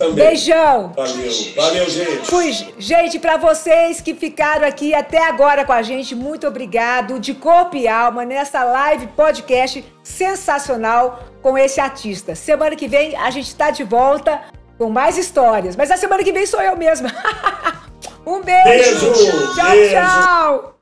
[0.00, 0.14] Também.
[0.14, 0.94] Beijão.
[0.96, 1.30] Valeu.
[1.56, 2.26] Valeu, gente.
[2.26, 7.34] Fui, gente, para vocês que ficaram aqui até agora com a gente, muito obrigado de
[7.34, 12.34] corpo e alma nessa live podcast sensacional com esse artista.
[12.34, 14.40] Semana que vem a gente está de volta
[14.80, 15.76] com mais histórias.
[15.76, 17.12] Mas a semana que vem sou eu mesma.
[18.26, 18.64] um beijo.
[18.64, 19.54] Beijo.
[19.54, 19.94] Tchau, beijo.
[19.94, 20.74] tchau.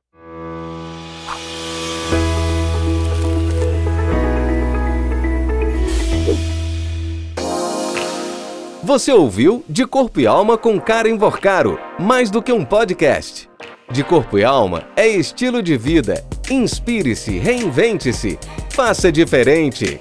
[8.85, 13.51] Você ouviu De Corpo e Alma com Karen Vorcaro, mais do que um podcast.
[13.91, 16.25] De Corpo e Alma é estilo de vida.
[16.49, 18.39] Inspire-se, reinvente-se,
[18.71, 20.01] faça diferente.